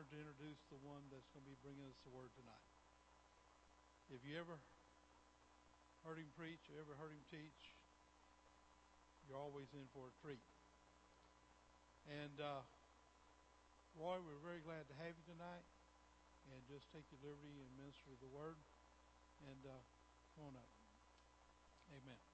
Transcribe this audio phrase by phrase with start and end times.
[0.00, 2.64] honored to introduce the one that's going to be bringing us the word tonight.
[4.08, 4.56] If you ever
[6.08, 7.76] heard him preach or ever heard him teach,
[9.28, 10.40] you're always in for a treat.
[12.08, 12.64] And uh,
[13.92, 15.68] Roy, we're very glad to have you tonight.
[16.48, 18.56] And just take your liberty and minister the word.
[19.52, 19.76] And uh,
[20.32, 20.72] come on up.
[21.92, 22.29] Amen.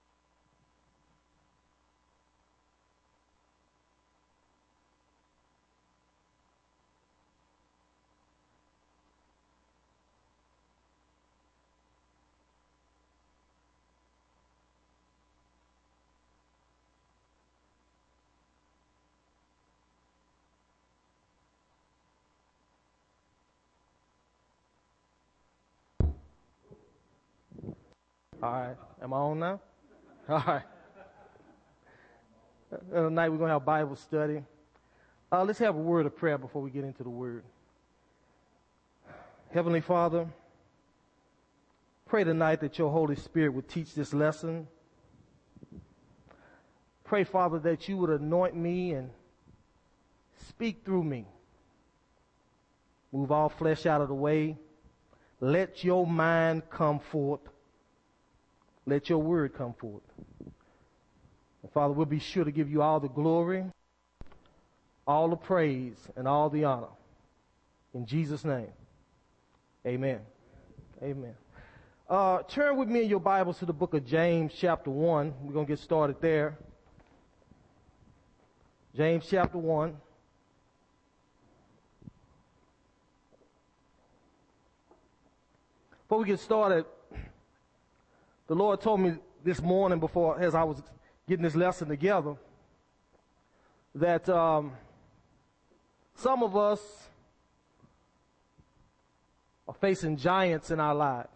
[28.46, 28.77] All right.
[29.03, 29.61] Am I on now?
[30.29, 30.63] All right.
[32.92, 34.45] Tonight we're going to have Bible study.
[35.33, 37.42] Uh, let's have a word of prayer before we get into the word.
[39.53, 40.29] Heavenly Father,
[42.07, 44.69] pray tonight that your Holy Spirit would teach this lesson.
[47.03, 49.11] Pray, Father, that you would anoint me and
[50.48, 51.27] speak through me.
[53.11, 54.57] Move all flesh out of the way.
[55.41, 57.41] Let your mind come forth
[58.87, 60.03] let your word come forth.
[61.62, 63.65] And Father, we'll be sure to give you all the glory,
[65.06, 66.87] all the praise, and all the honor.
[67.92, 68.69] In Jesus' name.
[69.84, 70.20] Amen.
[71.03, 71.34] Amen.
[72.09, 75.34] Uh, turn with me in your Bibles to the book of James, chapter 1.
[75.42, 76.57] We're going to get started there.
[78.97, 79.97] James, chapter 1.
[86.03, 86.84] Before we get started,
[88.47, 90.83] the Lord told me this morning before, as I was
[91.28, 92.36] getting this lesson together,
[93.94, 94.72] that um,
[96.14, 96.80] some of us
[99.67, 101.28] are facing giants in our lives.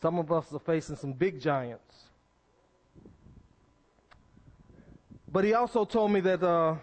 [0.00, 2.04] Some of us are facing some big giants.
[5.30, 6.76] But he also told me that uh,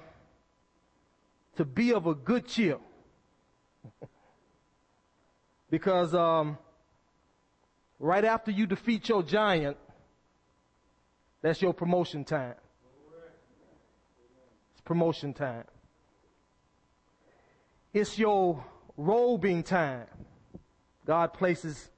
[1.55, 2.77] to be of a good cheer.
[5.69, 6.57] because um,
[7.99, 9.77] Right after you defeat your giant,
[11.41, 12.55] that's your promotion time.
[14.73, 15.65] It's promotion time.
[17.93, 18.65] It's your
[18.97, 20.07] robing time.
[21.05, 21.89] God places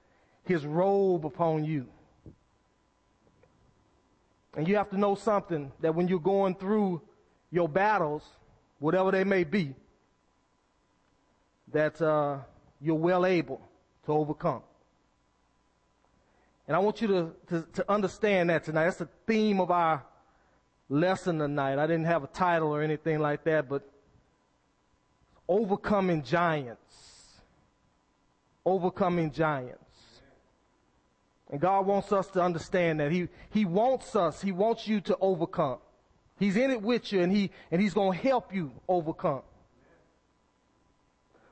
[0.43, 1.87] his robe upon you.
[4.55, 7.01] And you have to know something that when you're going through
[7.51, 8.23] your battles,
[8.79, 9.75] whatever they may be,
[11.71, 12.39] that uh,
[12.81, 13.61] you're well able
[14.05, 14.63] to overcome.
[16.67, 18.85] And I want you to, to, to, understand that tonight.
[18.85, 20.03] That's the theme of our
[20.89, 21.79] lesson tonight.
[21.79, 23.89] I didn't have a title or anything like that, but
[25.47, 26.81] overcoming giants.
[28.66, 29.83] Overcoming giants.
[31.50, 33.13] And God wants us to understand that.
[33.13, 35.77] He, He wants us, He wants you to overcome.
[36.38, 39.44] He's in it with you and He, and He's going to help you overcome.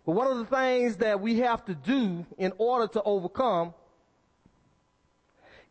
[0.06, 3.74] But one of the things that we have to do in order to overcome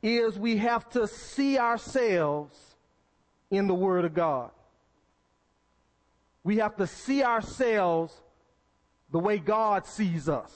[0.05, 2.55] is we have to see ourselves
[3.51, 4.51] in the Word of God.
[6.43, 8.13] We have to see ourselves
[9.11, 10.53] the way God sees us.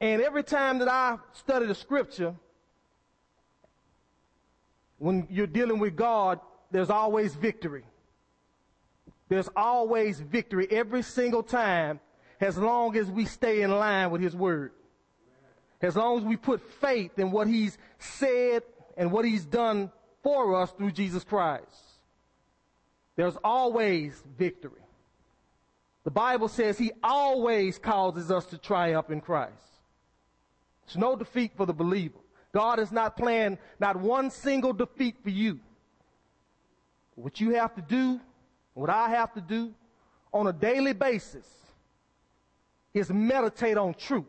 [0.00, 2.34] And every time that I study the scripture,
[4.98, 6.40] when you're dealing with God,
[6.70, 7.84] there's always victory.
[9.28, 12.00] There's always victory every single time
[12.38, 14.72] as long as we stay in line with His Word.
[15.82, 18.62] As long as we put faith in what He's said
[18.96, 19.90] and what He's done
[20.22, 21.66] for us through Jesus Christ,
[23.16, 24.80] there's always victory.
[26.04, 29.52] The Bible says He always causes us to triumph in Christ.
[30.86, 32.18] There's no defeat for the believer.
[32.52, 35.58] God has not planned not one single defeat for you.
[37.14, 38.20] What you have to do,
[38.74, 39.72] what I have to do
[40.32, 41.46] on a daily basis
[42.94, 44.24] is meditate on truth.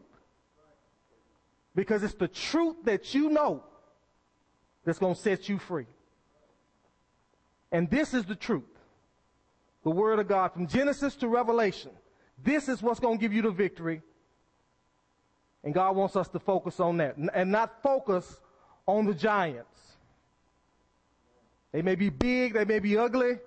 [1.76, 3.64] Because it's the truth that you know
[4.86, 5.88] that's going to set you free.
[7.72, 8.64] And this is the truth.
[9.84, 11.92] The Word of God from Genesis to Revelation.
[12.42, 14.02] This is what's going to give you the victory.
[15.64, 18.40] And God wants us to focus on that and not focus
[18.86, 19.80] on the giants.
[21.72, 23.40] They may be big, they may be ugly,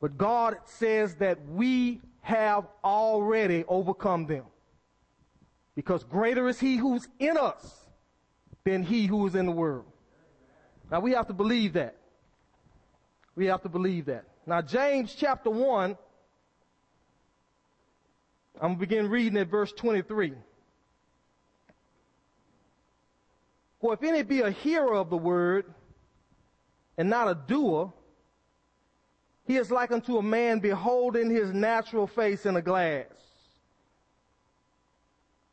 [0.00, 4.44] but God says that we have already overcome them.
[5.78, 7.86] Because greater is he who's in us
[8.64, 9.84] than he who is in the world.
[10.90, 11.94] Now we have to believe that.
[13.36, 14.24] We have to believe that.
[14.44, 15.96] Now, James chapter 1,
[18.56, 20.32] I'm going to begin reading at verse 23.
[23.80, 25.64] For if any be a hearer of the word
[26.96, 27.92] and not a doer,
[29.46, 33.27] he is like unto a man beholding his natural face in a glass.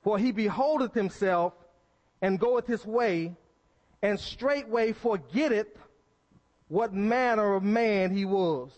[0.06, 1.54] For he beholdeth himself
[2.22, 3.36] and goeth his way,
[4.04, 5.80] and straightway forgetteth
[6.68, 8.70] what manner of man he was.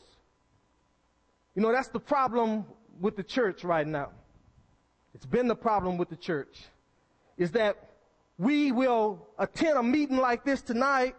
[1.53, 2.65] You know, that's the problem
[3.01, 4.11] with the church right now.
[5.13, 6.63] It's been the problem with the church.
[7.37, 7.75] Is that
[8.37, 11.15] we will attend a meeting like this tonight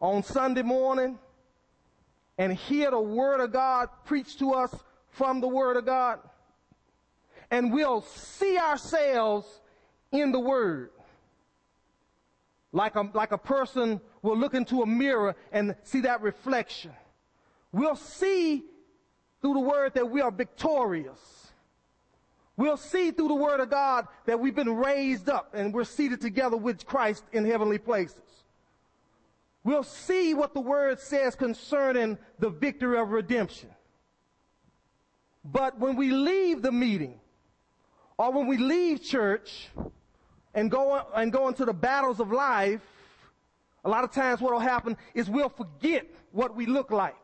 [0.00, 1.18] on Sunday morning
[2.38, 4.72] and hear the Word of God preached to us
[5.08, 6.20] from the Word of God.
[7.50, 9.46] And we'll see ourselves
[10.12, 10.90] in the Word.
[12.72, 16.92] Like a, like a person will look into a mirror and see that reflection.
[17.72, 18.64] We'll see
[19.42, 21.48] through the Word that we are victorious.
[22.56, 26.20] We'll see through the Word of God that we've been raised up and we're seated
[26.20, 28.20] together with Christ in heavenly places.
[29.64, 33.70] We'll see what the Word says concerning the victory of redemption.
[35.44, 37.19] But when we leave the meeting,
[38.20, 39.68] or when we leave church
[40.52, 42.82] and go, and go into the battles of life,
[43.82, 47.16] a lot of times what will happen is we'll forget what we look like.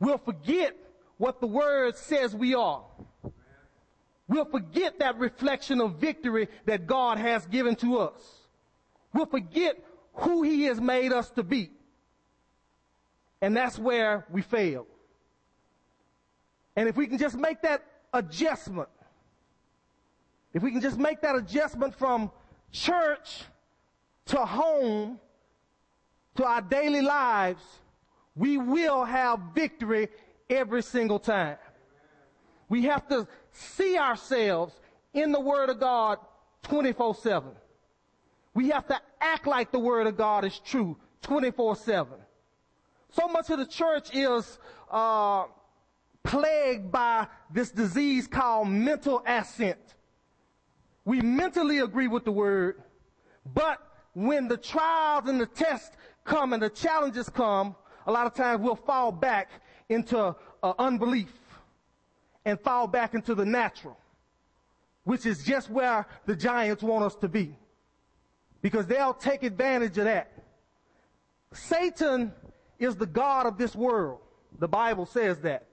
[0.00, 0.76] We'll forget
[1.18, 2.82] what the Word says we are.
[4.26, 8.20] We'll forget that reflection of victory that God has given to us.
[9.14, 9.76] We'll forget
[10.14, 11.70] who He has made us to be.
[13.40, 14.84] And that's where we fail.
[16.74, 18.88] And if we can just make that adjustment,
[20.56, 22.30] if we can just make that adjustment from
[22.72, 23.42] church
[24.24, 25.20] to home
[26.34, 27.62] to our daily lives,
[28.34, 30.08] we will have victory
[30.48, 31.58] every single time.
[32.70, 34.72] We have to see ourselves
[35.12, 36.20] in the Word of God
[36.62, 37.50] 24 7.
[38.54, 42.14] We have to act like the Word of God is true 24 7.
[43.10, 44.58] So much of the church is
[44.90, 45.44] uh,
[46.24, 49.95] plagued by this disease called mental assent.
[51.06, 52.82] We mentally agree with the Word,
[53.54, 53.78] but
[54.12, 57.76] when the trials and the tests come and the challenges come,
[58.08, 59.48] a lot of times we'll fall back
[59.88, 61.32] into uh, unbelief
[62.44, 63.96] and fall back into the natural,
[65.04, 67.56] which is just where the giants want us to be.
[68.60, 70.32] Because they'll take advantage of that.
[71.52, 72.32] Satan
[72.80, 74.18] is the God of this world.
[74.58, 75.68] The Bible says that.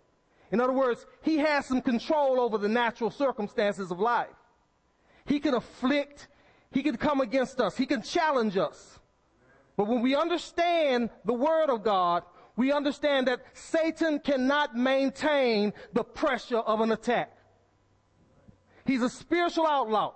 [0.52, 4.28] In other words, he has some control over the natural circumstances of life.
[5.26, 6.28] He can afflict,
[6.72, 9.00] he can come against us, he can challenge us.
[9.76, 12.24] But when we understand the Word of God,
[12.56, 17.36] we understand that Satan cannot maintain the pressure of an attack.
[18.86, 20.14] He's a spiritual outlaw.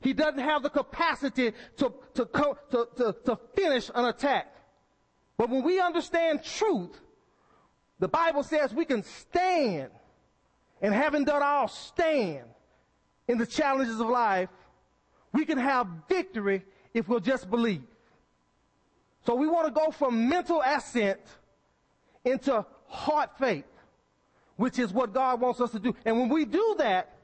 [0.00, 4.52] He doesn't have the capacity to, to, to, to, to finish an attack.
[5.36, 7.00] But when we understand truth,
[7.98, 9.90] the Bible says we can stand
[10.80, 12.44] and having done all stand
[13.28, 14.48] in the challenges of life,
[15.32, 16.64] we can have victory
[16.94, 17.82] if we'll just believe.
[19.24, 21.20] So we want to go from mental assent
[22.24, 23.64] into heart faith,
[24.56, 25.94] which is what God wants us to do.
[26.04, 27.16] And when we do that,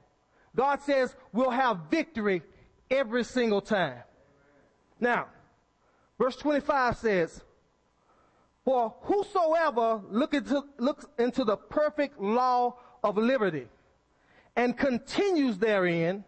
[0.55, 2.43] God says we'll have victory
[2.91, 4.03] every single time.
[5.01, 5.29] Now,
[6.19, 7.43] verse 25 says,
[8.65, 13.69] For whosoever look into, looks into the perfect law of liberty
[14.57, 16.25] and continues therein,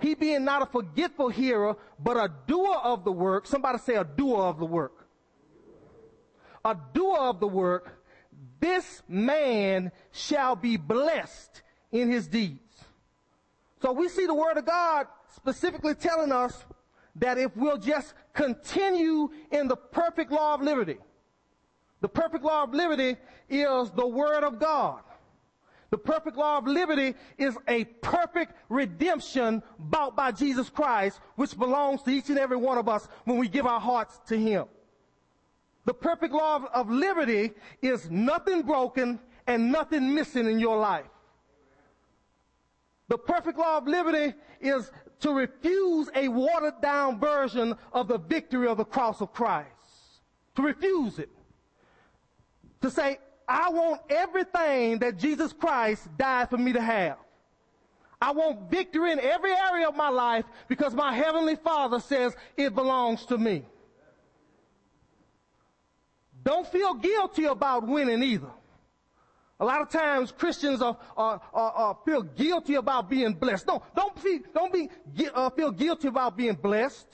[0.00, 3.46] he being not a forgetful hearer, but a doer of the work.
[3.46, 5.08] Somebody say a doer of the work.
[6.64, 8.02] A doer of the work.
[8.60, 12.84] This man shall be blessed in his deeds.
[13.82, 16.64] So we see the word of God specifically telling us
[17.16, 20.98] that if we'll just continue in the perfect law of liberty,
[22.00, 23.16] the perfect law of liberty
[23.48, 25.00] is the word of God.
[25.90, 32.02] The perfect law of liberty is a perfect redemption bought by Jesus Christ, which belongs
[32.02, 34.66] to each and every one of us when we give our hearts to Him.
[35.86, 41.06] The perfect law of, of liberty is nothing broken and nothing missing in your life.
[43.08, 44.90] The perfect law of liberty is
[45.20, 49.70] to refuse a watered down version of the victory of the cross of Christ.
[50.56, 51.30] To refuse it.
[52.82, 53.18] To say,
[53.48, 57.16] I want everything that Jesus Christ died for me to have.
[58.20, 62.74] I want victory in every area of my life because my heavenly father says it
[62.74, 63.64] belongs to me.
[66.42, 68.50] don't feel guilty about winning either.
[69.60, 73.66] A lot of times Christians are, are, are, are feel guilty about being blessed.
[73.66, 74.88] Don't don't be,
[75.34, 77.06] uh, feel guilty about being blessed.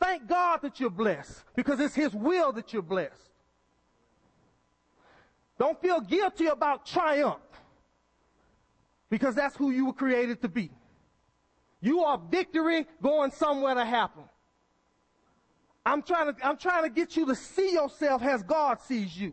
[0.00, 3.25] Thank God that you're blessed because it's His will that you're blessed.
[5.58, 7.40] Don't feel guilty about triumph
[9.08, 10.70] because that's who you were created to be.
[11.80, 14.24] You are victory going somewhere to happen.
[15.84, 19.32] I'm trying to, I'm trying to get you to see yourself as God sees you.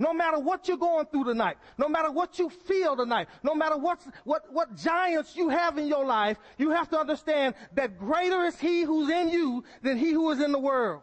[0.00, 3.76] No matter what you're going through tonight, no matter what you feel tonight, no matter
[3.76, 8.44] what's, what, what giants you have in your life, you have to understand that greater
[8.44, 11.02] is He who's in you than He who is in the world.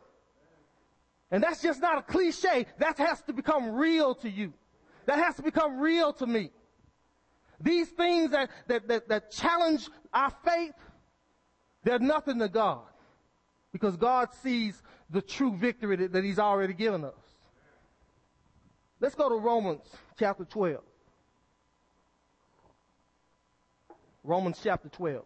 [1.36, 2.66] And that's just not a cliche.
[2.78, 4.54] That has to become real to you.
[5.06, 6.50] That has to become real to me.
[7.60, 10.76] These things that, that, that, that challenge our faith,
[11.84, 12.84] they're nothing to God.
[13.74, 17.20] Because God sees the true victory that, that He's already given us.
[19.02, 20.82] Let's go to Romans chapter 12.
[24.24, 25.22] Romans chapter 12.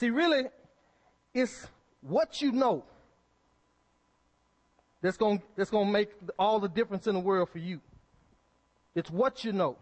[0.00, 0.44] See, really,
[1.34, 1.66] it's
[2.00, 2.84] what you know
[5.02, 7.80] that's going that's going to make all the difference in the world for you.
[8.94, 9.76] It's what you know.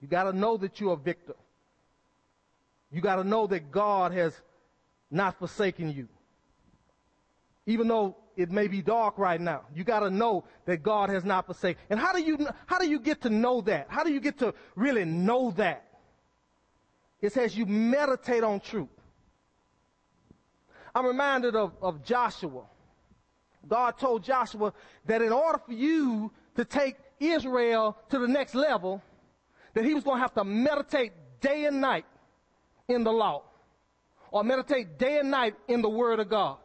[0.00, 1.34] You got to know that you're a victor.
[2.90, 4.32] You got to know that God has
[5.10, 6.08] not forsaken you.
[7.66, 11.22] Even though it may be dark right now, you got to know that God has
[11.22, 11.82] not forsaken.
[11.90, 13.88] And how do you how do you get to know that?
[13.90, 15.89] How do you get to really know that?
[17.20, 18.88] It says you meditate on truth.
[20.94, 22.64] I'm reminded of, of Joshua.
[23.66, 24.72] God told Joshua
[25.06, 29.02] that in order for you to take Israel to the next level,
[29.74, 32.06] that he was going to have to meditate day and night
[32.88, 33.42] in the law
[34.30, 36.56] or meditate day and night in the word of God.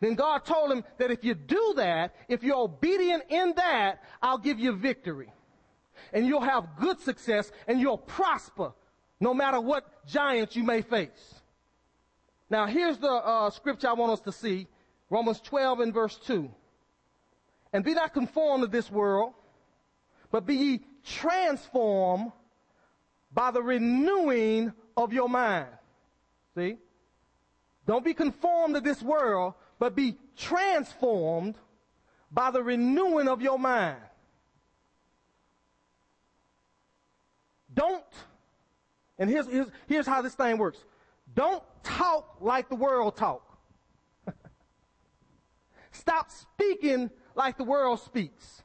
[0.00, 4.38] Then God told him that if you do that, if you're obedient in that, I'll
[4.38, 5.32] give you victory.
[6.12, 8.72] And you'll have good success and you'll prosper
[9.20, 11.34] no matter what giants you may face.
[12.50, 14.66] Now here's the uh, scripture I want us to see.
[15.10, 16.50] Romans 12 and verse 2.
[17.72, 19.34] And be not conformed to this world,
[20.30, 22.32] but be ye transformed
[23.32, 25.68] by the renewing of your mind.
[26.54, 26.78] See?
[27.86, 31.56] Don't be conformed to this world, but be transformed
[32.30, 33.98] by the renewing of your mind.
[37.72, 38.04] Don't,
[39.18, 40.78] and here's, here's, here's how this thing works.
[41.34, 43.58] Don't talk like the world talk.
[45.92, 48.62] Stop speaking like the world speaks.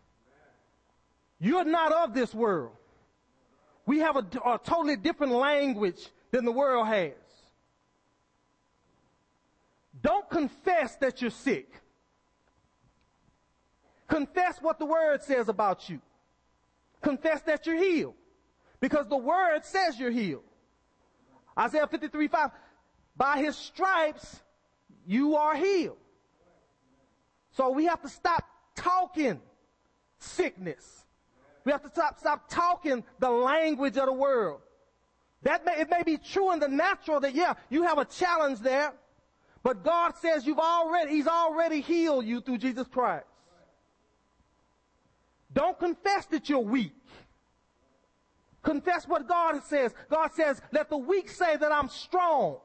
[1.39, 2.75] You're not of this world.
[3.85, 7.13] We have a, a totally different language than the world has.
[10.01, 11.81] Don't confess that you're sick.
[14.07, 16.01] Confess what the word says about you.
[17.01, 18.15] Confess that you're healed.
[18.81, 20.43] Because the word says you're healed.
[21.57, 22.49] Isaiah 53, 5.
[23.15, 24.41] By his stripes,
[25.05, 25.97] you are healed.
[27.51, 28.43] So we have to stop
[28.75, 29.39] talking
[30.17, 31.05] sickness.
[31.63, 34.61] We have to stop, stop talking the language of the world.
[35.43, 38.59] That may, it may be true in the natural that, yeah, you have a challenge
[38.59, 38.93] there,
[39.63, 43.25] but God says you've already, He's already healed you through Jesus Christ.
[45.53, 46.93] Don't confess that you're weak.
[48.63, 49.93] Confess what God says.
[50.09, 52.57] God says, let the weak say that I'm strong.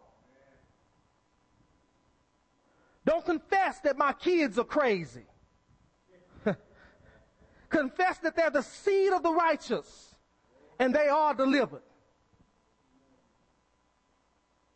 [3.05, 5.27] Don't confess that my kids are crazy.
[7.69, 10.15] Confess that they're the seed of the righteous
[10.79, 11.83] and they are delivered.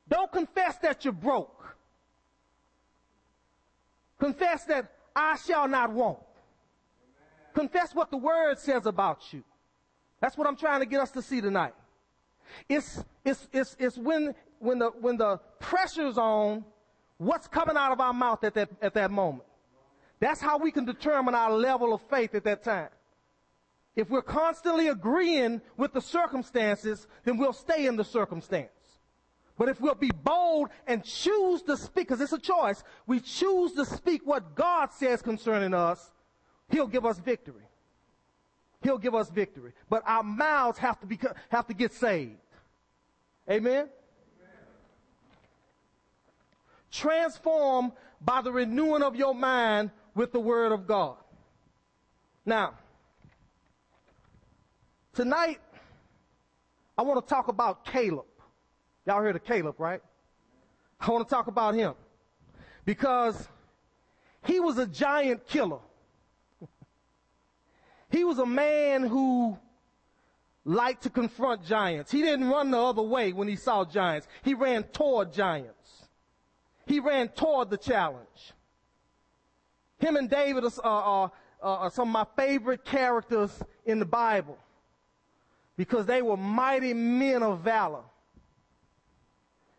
[0.09, 1.77] Don't confess that you're broke.
[4.19, 6.19] Confess that I shall not want.
[7.55, 9.45] Confess what the word says about you.
[10.21, 11.75] That's what I'm trying to get us to see tonight.
[12.69, 16.65] It's, it's, it's, it's when, when the, when the pressure's on,
[17.19, 19.45] what's coming out of our mouth at that, at that moment.
[20.19, 22.89] That's how we can determine our level of faith at that time.
[23.97, 28.71] If we're constantly agreeing with the circumstances, then we'll stay in the circumstance.
[29.59, 33.73] But if we'll be bold and choose to speak, because it's a choice, we choose
[33.73, 36.11] to speak what God says concerning us,
[36.71, 37.65] He'll give us victory.
[38.83, 39.73] He'll give us victory.
[39.89, 41.19] But our mouths have to be,
[41.51, 42.37] have to get saved.
[43.49, 43.89] Amen?
[46.91, 51.17] Transform by the renewing of your mind with the word of God.
[52.45, 52.75] Now,
[55.15, 55.61] tonight,
[56.97, 58.27] I want to talk about Caleb.
[59.07, 60.03] Y'all heard of Caleb, right?
[61.01, 61.95] I want to talk about him
[62.85, 63.49] because
[64.45, 65.79] he was a giant killer.
[68.11, 69.57] He was a man who
[70.65, 72.11] liked to confront giants.
[72.11, 74.27] He didn't run the other way when he saw giants.
[74.43, 76.09] He ran toward giants.
[76.87, 78.53] He ran toward the challenge.
[79.99, 84.59] Him and David are, are, are some of my favorite characters in the Bible
[85.77, 88.03] because they were mighty men of valor.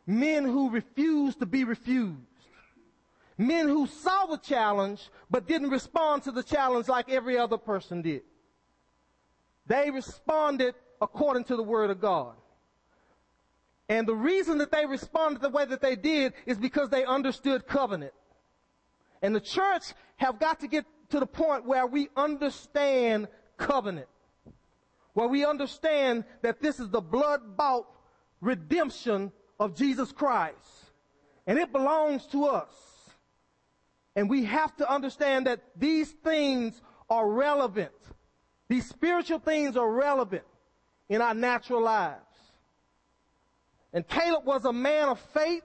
[0.07, 2.30] Men who refused to be refused.
[3.41, 8.03] Men who saw the challenge but didn't respond to the challenge like every other person
[8.03, 8.21] did.
[9.65, 12.35] They responded according to the word of God.
[13.89, 17.65] And the reason that they responded the way that they did is because they understood
[17.65, 18.13] covenant.
[19.23, 19.85] And the church
[20.17, 24.07] have got to get to the point where we understand covenant.
[25.13, 27.87] Where we understand that this is the blood bought
[28.39, 30.91] redemption of Jesus Christ.
[31.47, 32.90] And it belongs to us.
[34.15, 37.91] And we have to understand that these things are relevant.
[38.67, 40.43] These spiritual things are relevant
[41.09, 42.19] in our natural lives.
[43.93, 45.63] And Caleb was a man of faith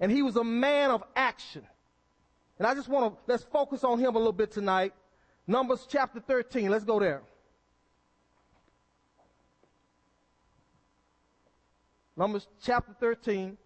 [0.00, 1.66] and he was a man of action.
[2.58, 4.92] And I just want to, let's focus on him a little bit tonight.
[5.46, 6.70] Numbers chapter 13.
[6.70, 7.22] Let's go there.
[12.16, 13.56] Numbers chapter 13.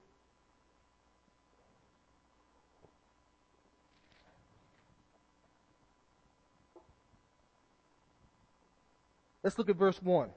[9.43, 10.29] Let's look at verse 1.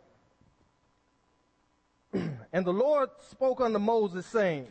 [2.54, 4.68] and the Lord spoke unto Moses, saying,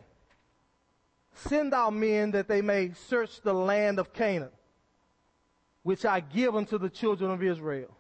[1.35, 4.51] Send out men that they may search the land of Canaan,
[5.83, 7.97] which I give unto the children of Israel.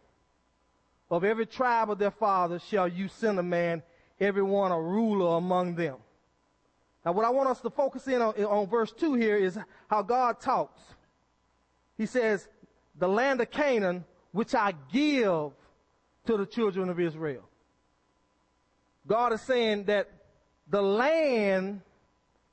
[1.11, 3.83] Of every tribe of their fathers shall you send a man
[4.21, 5.97] every one a ruler among them.
[7.05, 10.03] Now what I want us to focus in on, on verse 2 here is how
[10.03, 10.81] God talks.
[11.99, 12.49] He says,
[12.97, 15.53] the land of Canaan, which I give
[16.27, 17.49] to the children of Israel.
[19.07, 20.09] God is saying that
[20.69, 21.83] the land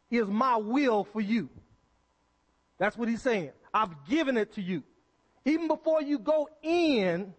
[0.10, 1.50] is my will for you.
[2.78, 3.52] That's what he's saying.
[3.74, 4.84] I've given it to you.
[5.46, 7.34] Even before you go in,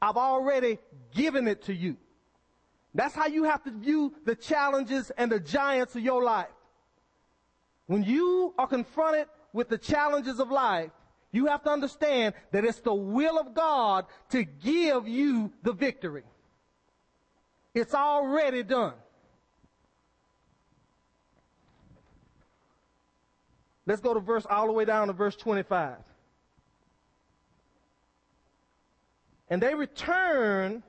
[0.00, 0.78] I've already
[1.14, 1.96] given it to you.
[2.94, 6.46] That's how you have to view the challenges and the giants of your life.
[7.86, 10.90] When you are confronted with the challenges of life,
[11.34, 16.22] you have to understand that it's the will of God to give you the victory.
[17.74, 18.94] It's already done.
[23.86, 25.96] Let's go to verse all the way down to verse 25.
[29.50, 30.84] And they returned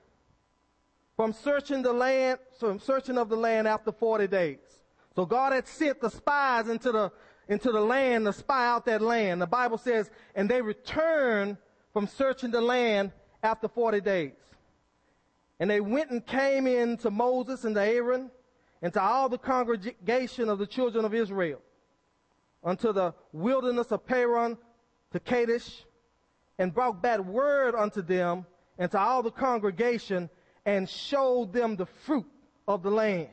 [1.16, 4.60] from searching the land, from searching of the land after 40 days.
[5.16, 7.12] So God had sent the spies into the,
[7.48, 9.42] into the land to spy out that land.
[9.42, 11.58] The Bible says, and they returned
[11.94, 13.12] from searching the land
[13.44, 14.34] after 40 days.
[15.60, 18.30] And they went and came in to Moses and to Aaron
[18.82, 21.62] and to all the congregation of the children of Israel
[22.64, 24.58] unto the wilderness of Paran
[25.12, 25.86] to Kadesh
[26.58, 28.46] and brought back word unto them
[28.78, 30.30] and to all the congregation
[30.66, 32.26] and showed them the fruit
[32.68, 33.30] of the land.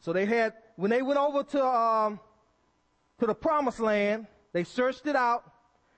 [0.00, 2.20] So they had, when they went over to, um,
[3.18, 5.44] to the promised land, they searched it out,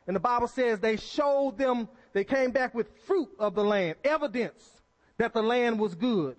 [0.06, 3.96] and the Bible says they showed them, they came back with fruit of the land,
[4.04, 4.82] evidence
[5.18, 6.36] that the land was good.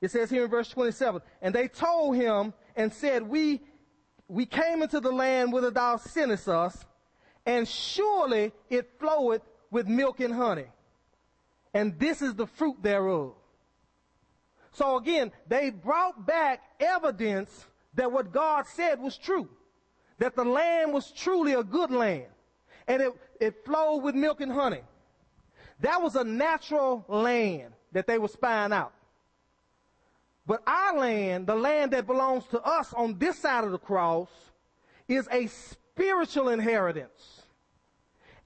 [0.00, 3.60] It says here in verse 27, and they told him and said, we,
[4.28, 6.84] we came into the land whither thou sentest us,
[7.44, 10.66] and surely it floweth with milk and honey
[11.76, 13.34] and this is the fruit thereof.
[14.76, 19.48] So again, they brought back evidence that what God said was true.
[20.18, 22.26] That the land was truly a good land.
[22.86, 24.82] And it, it flowed with milk and honey.
[25.80, 28.92] That was a natural land that they were spying out.
[30.46, 34.28] But our land, the land that belongs to us on this side of the cross,
[35.08, 37.40] is a spiritual inheritance.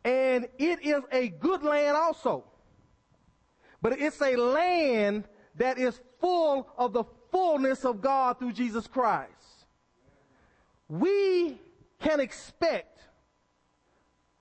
[0.04, 2.44] And it is a good land also
[3.82, 5.24] but it's a land
[5.56, 9.30] that is full of the fullness of God through Jesus Christ.
[10.88, 11.58] We
[12.00, 13.00] can expect,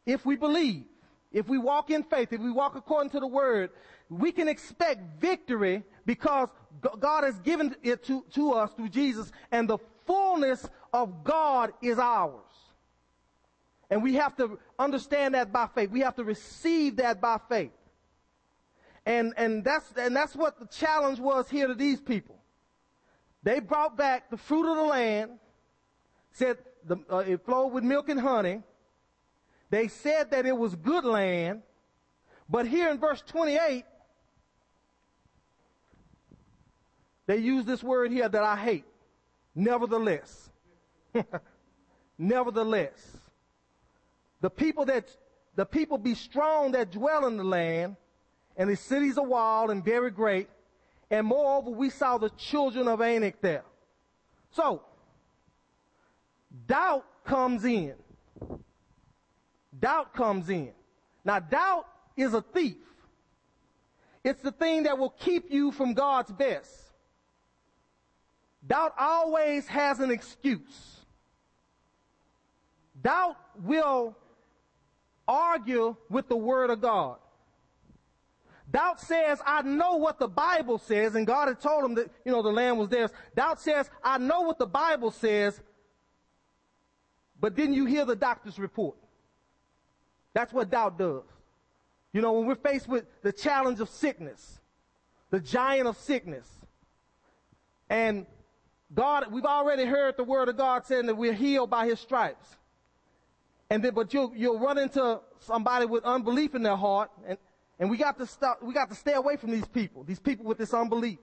[0.06, 0.86] if we believe,
[1.32, 3.69] if we walk in faith, if we walk according to the word,
[4.10, 6.50] we can expect victory because
[7.00, 12.00] God has given it to, to us through Jesus and the fullness of God is
[12.00, 12.41] ours.
[13.91, 15.91] And we have to understand that by faith.
[15.91, 17.72] We have to receive that by faith.
[19.05, 22.35] And, and that's, and that's what the challenge was here to these people.
[23.43, 25.31] They brought back the fruit of the land,
[26.31, 28.62] said the, uh, it flowed with milk and honey.
[29.69, 31.62] They said that it was good land.
[32.49, 33.85] But here in verse 28,
[37.27, 38.85] they use this word here that I hate.
[39.53, 40.49] Nevertheless.
[42.17, 43.17] Nevertheless.
[44.41, 45.15] The people that,
[45.55, 47.97] the people be strong that dwell in the land,
[48.60, 50.50] and the cities are walled and very great.
[51.10, 53.63] And moreover, we saw the children of Anak there.
[54.52, 54.84] So,
[56.67, 57.95] doubt comes in.
[59.80, 60.72] Doubt comes in.
[61.24, 62.76] Now, doubt is a thief.
[64.26, 66.69] It's the thing that will keep you from God's best.
[68.67, 70.98] Doubt always has an excuse.
[73.02, 74.17] Doubt will
[75.26, 77.19] argue with the Word of God.
[78.71, 82.32] Doubt says, I know what the Bible says, and God had told him that, you
[82.32, 83.10] know, the land was theirs.
[83.36, 85.60] Doubt says, I know what the Bible says,
[87.39, 88.97] but didn't you hear the doctor's report?
[90.34, 91.23] That's what doubt does.
[92.13, 94.60] You know, when we're faced with the challenge of sickness,
[95.32, 96.47] the giant of sickness,
[97.89, 98.25] and
[98.93, 102.58] God, we've already heard the word of God saying that we're healed by his stripes.
[103.69, 107.38] And then, but you'll, you'll run into somebody with unbelief in their heart, and,
[107.79, 110.45] and we got to stop, we got to stay away from these people, these people
[110.45, 111.19] with this unbelief.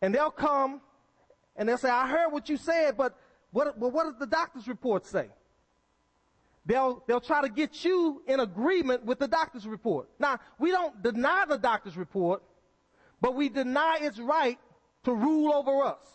[0.00, 0.80] And they'll come,
[1.56, 3.16] and they'll say, I heard what you said, but
[3.50, 5.28] what, well, what does the doctor's report say?
[6.64, 10.08] They'll, they'll try to get you in agreement with the doctor's report.
[10.18, 12.42] Now, we don't deny the doctor's report,
[13.20, 14.58] but we deny its right
[15.04, 16.06] to rule over us.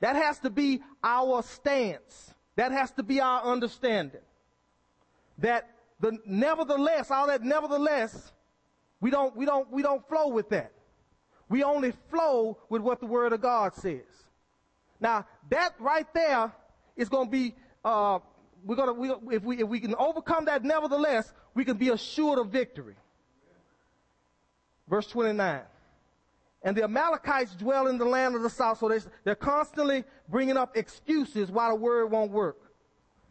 [0.00, 2.34] That has to be our stance.
[2.56, 4.20] That has to be our understanding.
[5.38, 5.68] That
[6.02, 8.32] the nevertheless, all that nevertheless,
[9.00, 10.72] we don't, we don't, we don't flow with that.
[11.48, 14.02] We only flow with what the word of God says.
[15.00, 16.52] Now, that right there
[16.96, 18.18] is going to be, uh,
[18.64, 21.90] we're going to, we, if we, if we can overcome that nevertheless, we can be
[21.90, 22.96] assured of victory.
[24.88, 25.60] Verse 29.
[26.64, 28.92] And the Amalekites dwell in the land of the south, so
[29.24, 32.58] they're constantly bringing up excuses why the word won't work.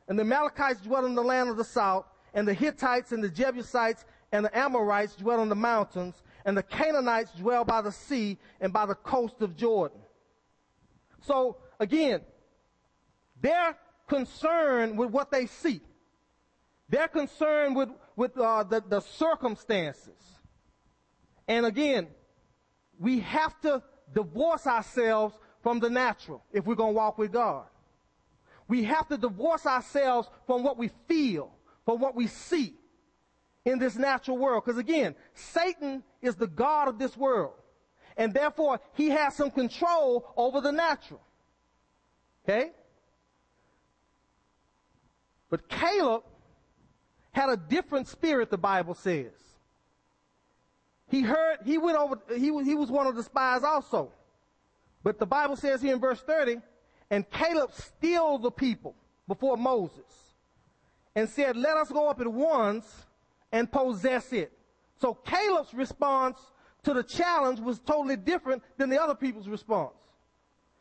[0.08, 3.30] And the Amalekites dwell in the land of the south, and the Hittites and the
[3.30, 6.15] Jebusites and the Amorites dwell on the mountains,
[6.46, 10.00] and the Canaanites dwell by the sea and by the coast of Jordan.
[11.22, 12.22] So again,
[13.41, 13.76] they're
[14.08, 15.82] concerned with what they see.
[16.89, 20.20] They're concerned with, with uh, the, the circumstances.
[21.48, 22.08] And again,
[23.00, 23.82] we have to
[24.13, 27.65] divorce ourselves from the natural if we're going to walk with God.
[28.67, 31.52] We have to divorce ourselves from what we feel,
[31.86, 32.74] from what we see
[33.65, 34.63] in this natural world.
[34.65, 37.54] Because again, Satan is the God of this world.
[38.17, 41.22] And therefore, he has some control over the natural.
[42.44, 42.72] Okay?
[45.50, 46.24] But Caleb
[47.32, 49.32] had a different spirit, the Bible says.
[51.08, 54.12] He heard, he went over, he was, he was one of the spies also.
[55.04, 56.58] But the Bible says here in verse 30,
[57.10, 58.96] and Caleb stilled the people
[59.28, 60.31] before Moses
[61.15, 62.86] and said, let us go up at once
[63.52, 64.52] and possess it.
[65.00, 66.39] So Caleb's response
[66.84, 69.93] to the challenge was totally different than the other people's response.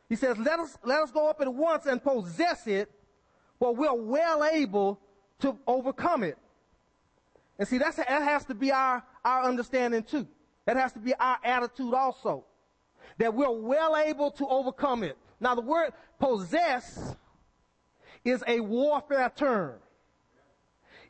[0.08, 2.90] He says, let us, let us go up at once and possess it,
[3.58, 5.00] for we're well able
[5.40, 6.38] to overcome it.
[7.58, 10.26] And see, that's, that has to be our, our understanding too.
[10.66, 12.44] That has to be our attitude also.
[13.18, 15.16] That we're well able to overcome it.
[15.40, 17.14] Now the word possess
[18.24, 19.74] is a warfare term.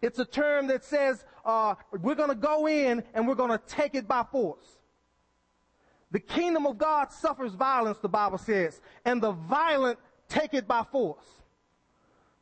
[0.03, 4.09] It's a term that says, uh, we're gonna go in and we're gonna take it
[4.09, 4.79] by force.
[6.11, 10.85] The kingdom of God suffers violence, the Bible says, and the violent take it by
[10.91, 11.25] force.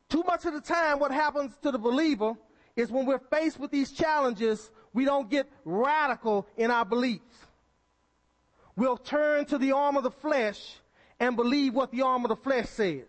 [0.09, 2.33] Too much of the time, what happens to the believer
[2.75, 7.45] is when we're faced with these challenges, we don't get radical in our beliefs.
[8.75, 10.77] We'll turn to the arm of the flesh
[11.19, 13.05] and believe what the arm of the flesh says.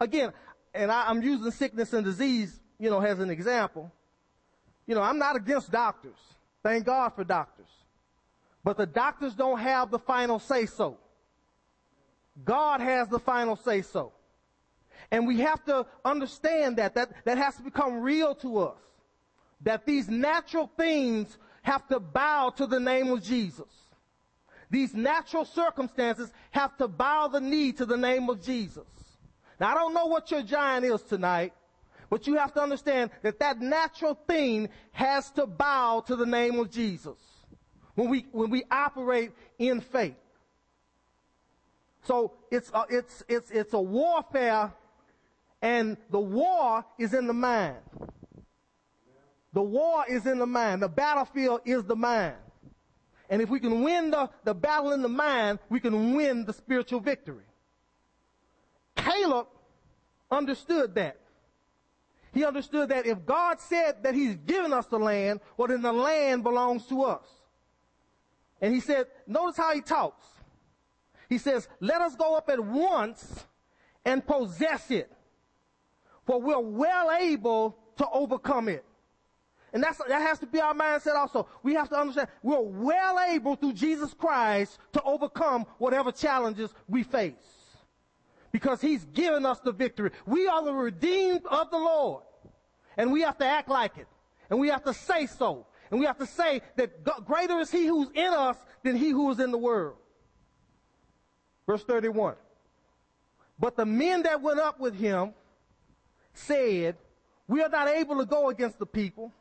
[0.00, 0.32] Again,
[0.72, 3.90] and I, am using sickness and disease, you know, as an example.
[4.86, 6.16] You know, I'm not against doctors.
[6.62, 7.66] Thank God for doctors.
[8.64, 10.98] But the doctors don't have the final say so.
[12.44, 14.12] God has the final say so.
[15.10, 18.78] And we have to understand that, that, that has to become real to us
[19.62, 23.66] that these natural things have to bow to the name of Jesus.
[24.70, 28.84] These natural circumstances have to bow the knee to the name of Jesus.
[29.58, 31.52] Now I don't know what your giant is tonight,
[32.10, 36.58] But you have to understand that that natural thing has to bow to the name
[36.58, 37.18] of Jesus
[37.94, 40.16] when we, when we operate in faith.
[42.04, 44.72] So it's a, it's, it's, it's a warfare
[45.60, 47.76] and the war is in the mind.
[49.52, 50.82] The war is in the mind.
[50.82, 52.36] The battlefield is the mind.
[53.28, 56.52] And if we can win the, the battle in the mind, we can win the
[56.52, 57.44] spiritual victory.
[58.96, 59.48] Caleb
[60.30, 61.18] understood that.
[62.32, 65.92] He understood that if God said that He's given us the land, well then the
[65.92, 67.24] land belongs to us.
[68.60, 70.26] And he said, notice how he talks.
[71.28, 73.44] He says, let us go up at once
[74.04, 75.12] and possess it.
[76.26, 78.84] For we're well able to overcome it.
[79.72, 81.46] And that's, that has to be our mindset also.
[81.62, 87.02] We have to understand we're well able through Jesus Christ to overcome whatever challenges we
[87.02, 87.34] face.
[88.58, 90.10] Because He's given us the victory.
[90.26, 92.24] We are the redeemed of the Lord.
[92.96, 94.08] And we have to act like it.
[94.50, 95.66] And we have to say so.
[95.92, 99.30] And we have to say that greater is He who's in us than He who
[99.30, 99.94] is in the world.
[101.68, 102.34] Verse 31.
[103.60, 105.34] But the men that went up with him
[106.34, 106.96] said,
[107.46, 109.32] we are not able to go against the people,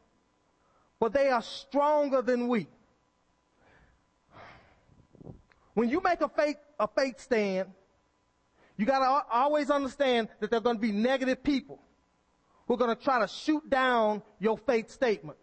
[0.99, 2.67] but they are stronger than we.
[5.73, 7.69] When you make a fake, a fake stand,
[8.77, 11.79] you gotta always understand that there are gonna be negative people
[12.67, 15.37] who are gonna try to shoot down your faith statement.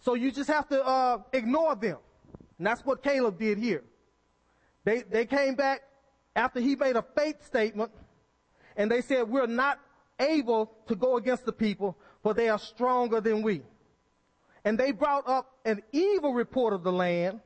[0.00, 1.98] So you just have to uh, ignore them.
[2.58, 3.84] And that's what Caleb did here.
[4.84, 5.82] They, they came back
[6.34, 7.92] after he made a faith statement
[8.76, 9.78] and they said, we're not
[10.18, 13.62] able to go against the people, for they are stronger than we.
[14.64, 17.40] And they brought up an evil report of the land,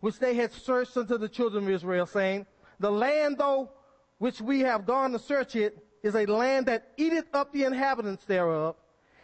[0.00, 2.46] which they had searched unto the children of Israel, saying,
[2.80, 3.70] the land though
[4.18, 8.24] which we have gone to search it is a land that eateth up the inhabitants
[8.24, 8.76] thereof,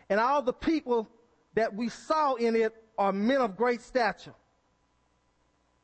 [0.08, 1.08] and all the people
[1.54, 4.34] that we saw in it are men of great stature.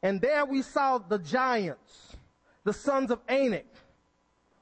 [0.02, 2.16] And there we saw the giants,
[2.64, 3.66] the sons of Anak,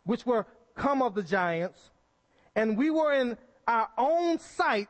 [0.05, 1.91] which were come of the giants,
[2.57, 4.89] and we were in our own sight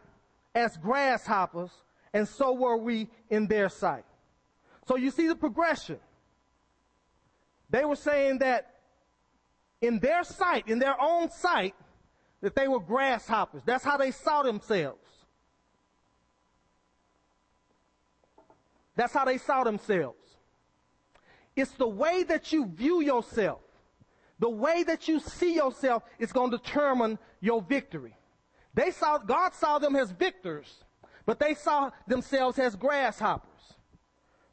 [0.54, 1.70] as grasshoppers,
[2.12, 4.04] and so were we in their sight.
[4.86, 5.98] So you see the progression.
[7.70, 8.73] They were saying that
[9.84, 11.74] in their sight, in their own sight,
[12.40, 13.62] that they were grasshoppers.
[13.64, 14.98] That's how they saw themselves.
[18.96, 20.18] That's how they saw themselves.
[21.56, 23.60] It's the way that you view yourself.
[24.38, 28.16] The way that you see yourself is going to determine your victory.
[28.74, 30.84] They saw, God saw them as victors,
[31.26, 33.50] but they saw themselves as grasshoppers.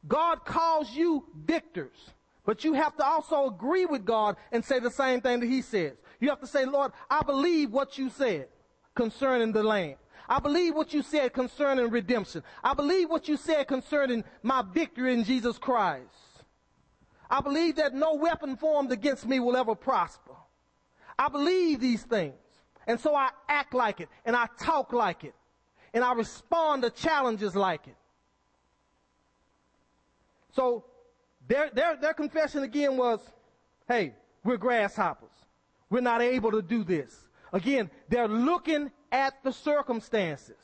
[0.07, 1.97] God calls you victors,
[2.45, 5.61] but you have to also agree with God and say the same thing that He
[5.61, 5.93] says.
[6.19, 8.47] You have to say, Lord, I believe what you said
[8.95, 9.95] concerning the land.
[10.27, 12.43] I believe what you said concerning redemption.
[12.63, 16.05] I believe what you said concerning my victory in Jesus Christ.
[17.29, 20.35] I believe that no weapon formed against me will ever prosper.
[21.17, 22.35] I believe these things.
[22.87, 25.35] And so I act like it and I talk like it
[25.93, 27.95] and I respond to challenges like it.
[30.53, 30.85] So
[31.51, 33.19] their, their, their confession again was,
[33.85, 35.33] hey, we're grasshoppers.
[35.89, 37.13] We're not able to do this.
[37.51, 40.55] Again, they're looking at the circumstances.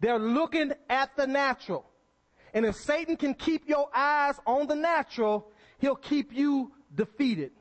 [0.00, 1.84] They're looking at the natural.
[2.54, 7.52] And if Satan can keep your eyes on the natural, he'll keep you defeated.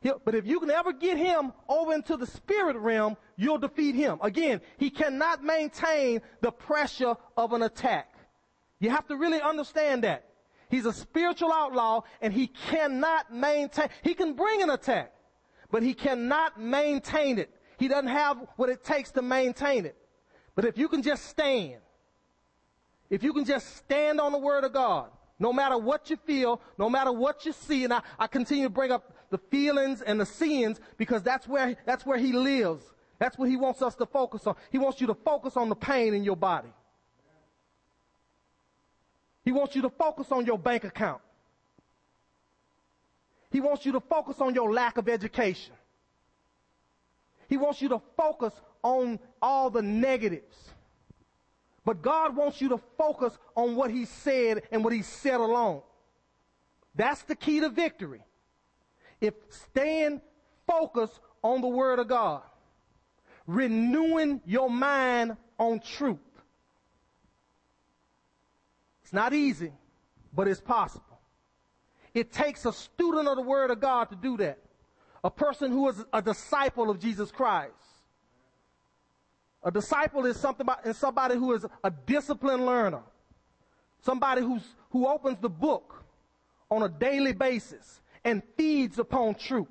[0.00, 3.94] He'll, but if you can ever get him over into the spirit realm, you'll defeat
[3.94, 4.18] him.
[4.22, 8.12] Again, he cannot maintain the pressure of an attack.
[8.78, 10.27] You have to really understand that.
[10.70, 15.12] He's a spiritual outlaw and he cannot maintain, he can bring an attack,
[15.70, 17.50] but he cannot maintain it.
[17.78, 19.96] He doesn't have what it takes to maintain it.
[20.54, 21.80] But if you can just stand,
[23.08, 26.60] if you can just stand on the word of God, no matter what you feel,
[26.76, 30.20] no matter what you see, and I, I continue to bring up the feelings and
[30.20, 32.84] the sins because that's where, that's where he lives.
[33.18, 34.56] That's what he wants us to focus on.
[34.70, 36.72] He wants you to focus on the pain in your body.
[39.48, 41.22] He wants you to focus on your bank account.
[43.50, 45.72] He wants you to focus on your lack of education.
[47.48, 50.54] He wants you to focus on all the negatives.
[51.82, 55.80] But God wants you to focus on what He said and what He said alone.
[56.94, 58.20] That's the key to victory.
[59.18, 60.20] If staying
[60.66, 62.42] focused on the Word of God,
[63.46, 66.18] renewing your mind on truth.
[69.08, 69.72] It's not easy,
[70.34, 71.18] but it's possible.
[72.12, 74.58] It takes a student of the Word of God to do that
[75.24, 77.72] a person who is a disciple of Jesus Christ.
[79.62, 83.00] A disciple is something about, is somebody who is a disciplined learner.
[84.02, 86.04] Somebody who's, who opens the book
[86.70, 89.68] on a daily basis and feeds upon truth.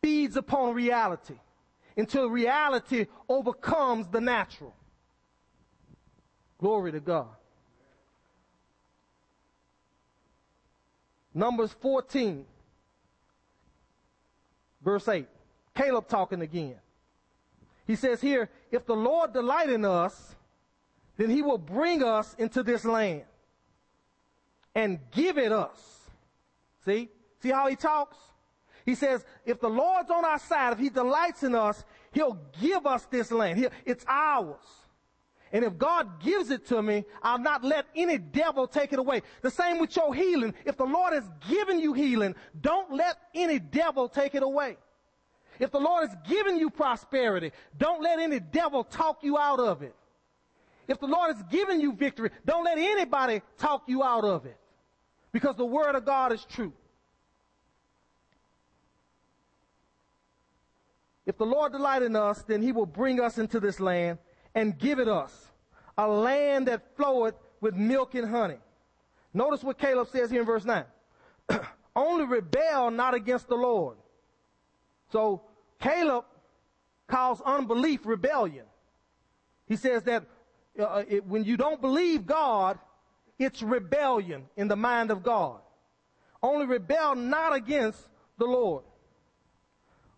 [0.00, 1.36] Feeds upon reality
[1.94, 4.74] until reality overcomes the natural.
[6.58, 7.28] Glory to God.
[11.34, 12.44] Numbers 14,
[14.84, 15.26] verse 8.
[15.74, 16.74] Caleb talking again.
[17.86, 20.34] He says here, if the Lord delight in us,
[21.16, 23.22] then he will bring us into this land
[24.74, 25.78] and give it us.
[26.84, 27.08] See?
[27.42, 28.16] See how he talks?
[28.84, 32.86] He says, if the Lord's on our side, if he delights in us, he'll give
[32.86, 33.70] us this land.
[33.84, 34.58] It's ours.
[35.52, 39.20] And if God gives it to me, I'll not let any devil take it away.
[39.42, 40.54] The same with your healing.
[40.64, 44.78] If the Lord has given you healing, don't let any devil take it away.
[45.58, 49.82] If the Lord has given you prosperity, don't let any devil talk you out of
[49.82, 49.94] it.
[50.88, 54.56] If the Lord has given you victory, don't let anybody talk you out of it.
[55.32, 56.72] Because the word of God is true.
[61.26, 64.18] If the Lord delight in us, then he will bring us into this land
[64.54, 65.32] and give it us.
[65.98, 68.58] A land that floweth with milk and honey.
[69.34, 70.84] Notice what Caleb says here in verse 9.
[71.96, 73.96] Only rebel not against the Lord.
[75.10, 75.42] So
[75.80, 76.24] Caleb
[77.06, 78.64] calls unbelief rebellion.
[79.66, 80.24] He says that
[80.78, 82.78] uh, it, when you don't believe God,
[83.38, 85.60] it's rebellion in the mind of God.
[86.42, 88.00] Only rebel not against
[88.38, 88.84] the Lord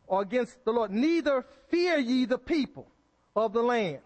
[0.07, 0.91] or against the Lord.
[0.91, 2.87] Neither fear ye the people
[3.35, 3.99] of the land,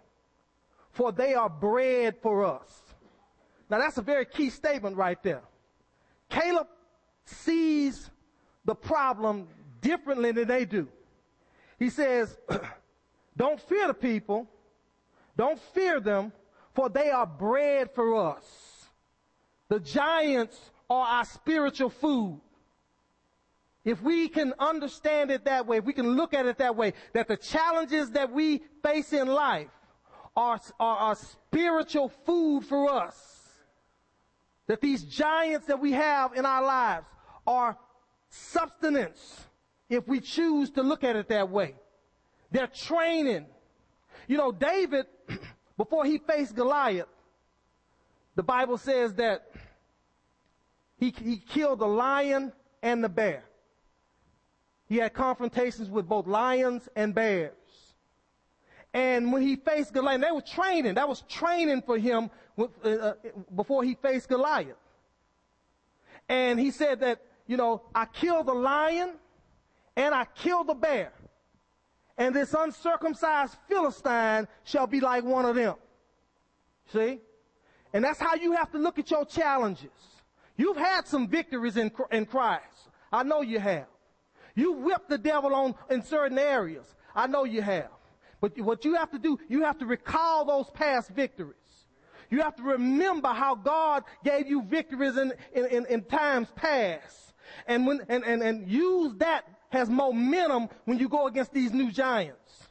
[0.93, 2.83] for they are bread for us.
[3.71, 5.43] Now that's a very key statement right there.
[6.29, 6.67] Caleb
[7.25, 8.11] sees
[8.65, 9.49] the problem
[9.81, 10.89] differently than they do.
[11.79, 12.37] He says,
[13.37, 14.49] don't fear the people,
[15.37, 16.33] don't fear them,
[16.75, 18.45] for they are bread for us.
[19.69, 22.41] The giants are our spiritual food.
[23.85, 26.93] If we can understand it that way, if we can look at it that way,
[27.13, 29.71] that the challenges that we face in life
[30.39, 33.17] are, are, are spiritual food for us.
[34.69, 37.07] That these giants that we have in our lives
[37.45, 37.77] are
[38.31, 39.41] substance
[39.89, 41.75] if we choose to look at it that way.
[42.53, 43.47] They're training.
[44.29, 45.07] You know, David,
[45.77, 47.09] before he faced Goliath,
[48.37, 49.51] the Bible says that
[50.99, 53.43] he, he killed the lion and the bear.
[54.87, 57.58] He had confrontations with both lions and bears.
[58.95, 60.95] And when he faced Goliath, they were training.
[60.95, 63.13] That was training for him uh, uh,
[63.55, 64.77] before he faced Goliath.
[66.29, 69.15] And he said that, you know, I killed the lion
[69.97, 71.13] and I killed the bear.
[72.17, 75.77] And this uncircumcised Philistine shall be like one of them.
[76.93, 77.21] See?
[77.93, 79.91] And that's how you have to look at your challenges.
[80.57, 82.91] You've had some victories in, in Christ.
[83.13, 83.87] I know you have.
[84.55, 86.85] You whipped the devil on in certain areas.
[87.15, 87.91] I know you have.
[88.41, 91.55] But what you have to do, you have to recall those past victories.
[92.31, 97.35] You have to remember how God gave you victories in, in, in, in times past.
[97.67, 101.91] And when, and, and, and use that as momentum when you go against these new
[101.91, 102.69] giants.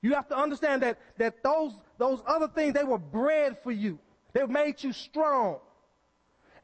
[0.00, 3.98] You have to understand that, that those, those other things, they were bread for you.
[4.32, 5.58] They made you strong.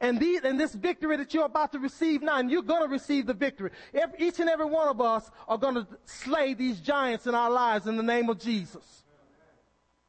[0.01, 2.89] And, these, and this victory that you're about to receive now, and you're going to
[2.89, 3.71] receive the victory.
[3.93, 7.49] Every, each and every one of us are going to slay these giants in our
[7.49, 9.03] lives in the name of Jesus.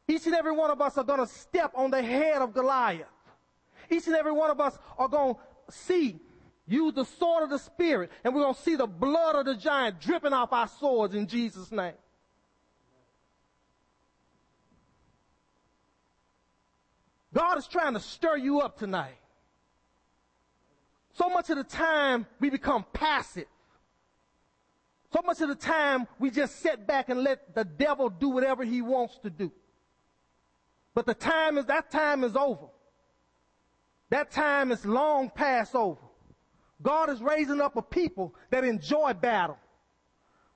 [0.08, 3.06] Each and every one of us are going to step on the head of Goliath.
[3.90, 6.18] Each and every one of us are going to see,
[6.66, 9.54] use the sword of the Spirit, and we're going to see the blood of the
[9.56, 11.94] giant dripping off our swords in Jesus' name.
[17.32, 19.18] God is trying to stir you up tonight.
[21.16, 23.46] So much of the time we become passive.
[25.14, 28.64] So much of the time we just sit back and let the devil do whatever
[28.64, 29.50] he wants to do.
[30.94, 32.66] But the time is, that time is over.
[34.10, 36.00] That time is long past over.
[36.82, 39.56] God is raising up a people that enjoy battle.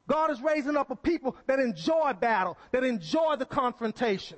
[0.06, 4.36] God is raising up a people that enjoy battle, that enjoy the confrontation.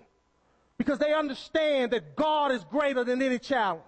[0.78, 3.82] Because they understand that God is greater than any challenge.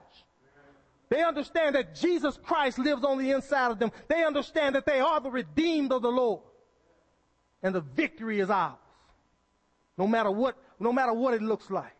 [1.14, 3.92] They understand that Jesus Christ lives on the inside of them.
[4.08, 6.42] They understand that they are the redeemed of the Lord.
[7.62, 8.74] And the victory is ours.
[9.96, 11.94] No matter what, no matter what it looks like.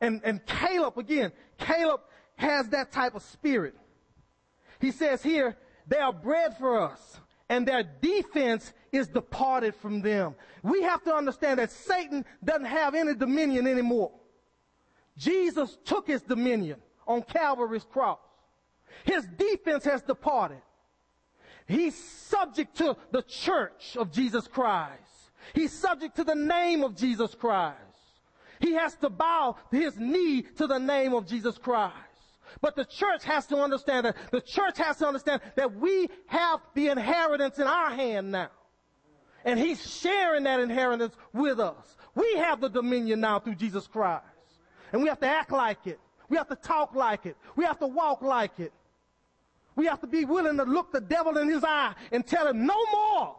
[0.00, 2.00] And, and Caleb, again, Caleb
[2.34, 3.76] has that type of spirit.
[4.80, 10.34] He says here, they are bread for us and their defense is departed from them.
[10.64, 14.10] We have to understand that Satan doesn't have any dominion anymore.
[15.16, 18.18] Jesus took his dominion on Calvary's cross.
[19.04, 20.62] His defense has departed.
[21.66, 25.00] He's subject to the church of Jesus Christ.
[25.54, 27.78] He's subject to the name of Jesus Christ.
[28.60, 31.94] He has to bow his knee to the name of Jesus Christ.
[32.60, 36.60] But the church has to understand that the church has to understand that we have
[36.74, 38.50] the inheritance in our hand now.
[39.44, 41.96] And he's sharing that inheritance with us.
[42.14, 44.24] We have the dominion now through Jesus Christ.
[44.92, 45.98] And we have to act like it.
[46.28, 47.36] We have to talk like it.
[47.56, 48.72] We have to walk like it.
[49.76, 52.66] We have to be willing to look the devil in his eye and tell him
[52.66, 53.36] no more.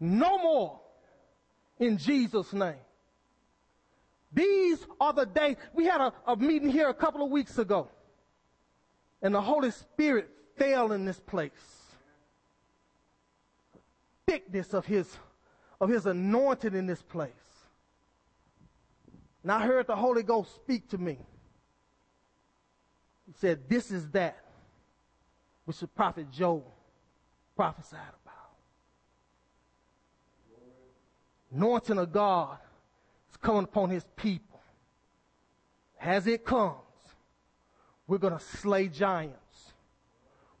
[0.00, 0.80] No more.
[1.78, 2.74] In Jesus' name.
[4.32, 5.56] These are the days.
[5.72, 7.88] We had a, a meeting here a couple of weeks ago.
[9.22, 11.52] And the Holy Spirit fell in this place.
[14.26, 15.16] Thickness of his,
[15.80, 17.32] of his anointing in this place.
[19.42, 21.18] And I heard the Holy Ghost speak to me.
[23.34, 24.38] Said, This is that
[25.64, 26.72] which the prophet Joel
[27.56, 28.34] prophesied about.
[31.52, 32.58] Anointing of God
[33.30, 34.60] is coming upon his people.
[36.00, 36.74] As it comes,
[38.06, 39.72] we're going to slay giants.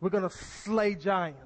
[0.00, 1.40] We're going to slay giants.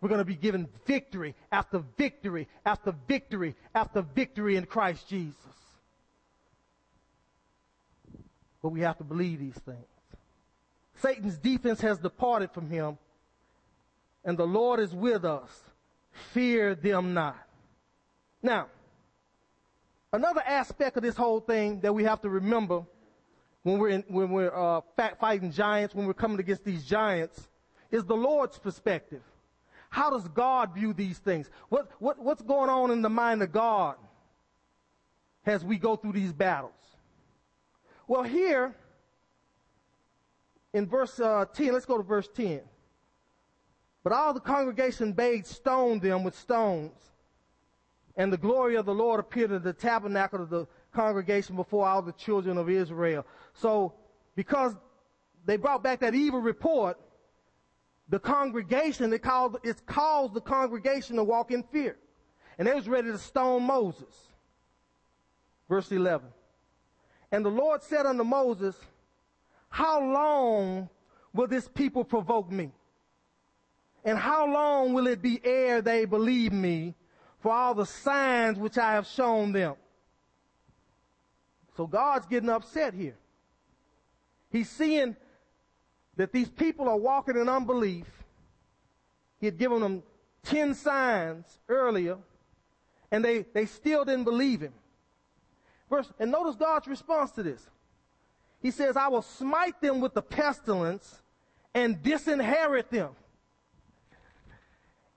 [0.00, 5.34] We're going to be given victory after victory after victory after victory in Christ Jesus.
[8.62, 9.86] But we have to believe these things.
[11.00, 12.98] Satan's defense has departed from him,
[14.24, 15.50] and the Lord is with us.
[16.32, 17.36] Fear them not.
[18.42, 18.66] Now,
[20.12, 22.84] another aspect of this whole thing that we have to remember
[23.62, 24.80] when we're in, when we're uh,
[25.20, 27.48] fighting giants, when we're coming against these giants,
[27.90, 29.22] is the Lord's perspective.
[29.90, 31.50] How does God view these things?
[31.68, 33.96] What, what, what's going on in the mind of God
[35.44, 36.72] as we go through these battles?
[38.08, 38.74] Well, here
[40.76, 42.60] in verse uh, 10, let's go to verse 10.
[44.04, 46.92] But all the congregation bade stone them with stones.
[48.14, 52.02] And the glory of the Lord appeared in the tabernacle of the congregation before all
[52.02, 53.26] the children of Israel.
[53.54, 53.94] So,
[54.34, 54.74] because
[55.46, 56.98] they brought back that evil report,
[58.10, 61.96] the congregation, it, called, it caused the congregation to walk in fear.
[62.58, 64.14] And they was ready to stone Moses.
[65.70, 66.28] Verse 11.
[67.32, 68.76] And the Lord said unto Moses,
[69.76, 70.88] how long
[71.34, 72.70] will this people provoke me?
[74.06, 76.94] And how long will it be ere they believe me
[77.40, 79.74] for all the signs which I have shown them?
[81.76, 83.18] So God's getting upset here.
[84.48, 85.14] He's seeing
[86.16, 88.06] that these people are walking in unbelief.
[89.40, 90.02] He had given them
[90.44, 92.16] 10 signs earlier,
[93.10, 94.72] and they, they still didn't believe him.
[95.90, 97.68] Verse, and notice God's response to this.
[98.66, 101.22] He says, I will smite them with the pestilence
[101.72, 103.10] and disinherit them.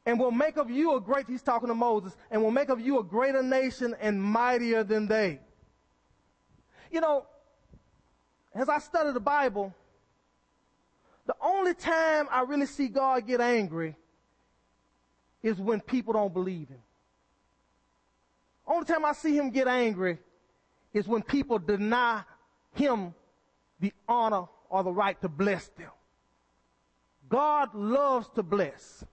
[0.05, 2.79] And will make of you a great, he's talking to Moses, and will make of
[2.79, 5.39] you a greater nation and mightier than they.
[6.91, 7.25] You know,
[8.53, 9.73] as I study the Bible,
[11.25, 13.95] the only time I really see God get angry
[15.41, 16.83] is when people don't believe him.
[18.67, 20.19] Only time I see him get angry
[20.93, 22.21] is when people deny
[22.75, 23.15] him
[23.80, 25.91] the honor or the right to bless them.
[27.27, 29.03] God loves to bless.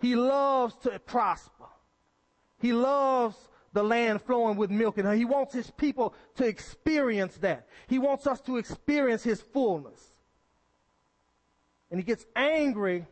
[0.00, 1.66] He loves to prosper.
[2.60, 3.36] He loves
[3.72, 5.18] the land flowing with milk and honey.
[5.18, 7.66] He wants his people to experience that.
[7.88, 10.00] He wants us to experience his fullness.
[11.90, 13.06] And he gets angry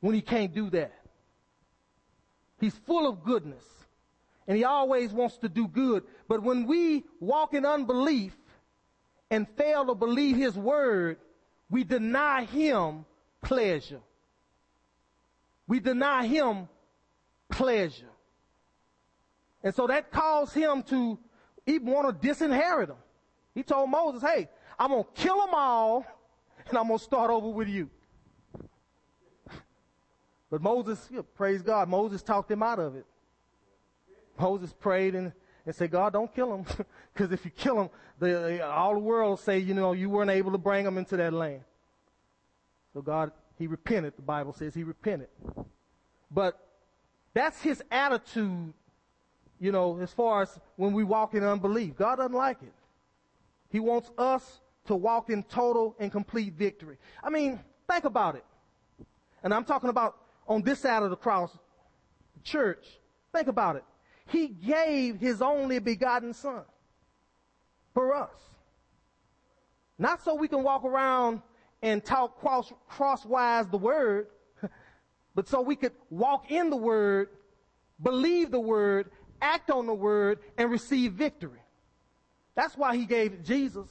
[0.00, 0.92] when he can't do that.
[2.60, 3.64] He's full of goodness
[4.48, 6.02] and he always wants to do good.
[6.26, 8.34] But when we walk in unbelief,
[9.30, 11.18] and fail to believe his word,
[11.70, 13.04] we deny him
[13.42, 14.00] pleasure.
[15.66, 16.68] We deny him
[17.50, 18.08] pleasure.
[19.62, 21.18] And so that caused him to
[21.66, 22.96] even want to disinherit them.
[23.54, 24.48] He told Moses, hey,
[24.78, 26.06] I'm going to kill them all
[26.68, 27.90] and I'm going to start over with you.
[30.50, 33.04] But Moses, praise God, Moses talked him out of it.
[34.38, 35.32] Moses prayed and
[35.66, 36.64] and say, God, don't kill them.
[37.12, 40.30] Because if you kill them, the, all the world will say, you know, you weren't
[40.30, 41.60] able to bring them into that land.
[42.94, 44.14] So God, he repented.
[44.16, 45.28] The Bible says he repented.
[46.30, 46.58] But
[47.34, 48.72] that's his attitude,
[49.60, 51.96] you know, as far as when we walk in unbelief.
[51.96, 52.72] God doesn't like it.
[53.70, 56.96] He wants us to walk in total and complete victory.
[57.22, 58.44] I mean, think about it.
[59.42, 61.56] and I'm talking about on this side of the cross,
[62.42, 62.84] church,
[63.32, 63.84] think about it.
[64.28, 66.62] He gave his only begotten son
[67.94, 68.30] for us.
[69.98, 71.42] Not so we can walk around
[71.82, 74.28] and talk cross, crosswise the word,
[75.34, 77.30] but so we could walk in the word,
[78.02, 79.10] believe the word,
[79.40, 81.60] act on the word, and receive victory.
[82.54, 83.88] That's why he gave Jesus.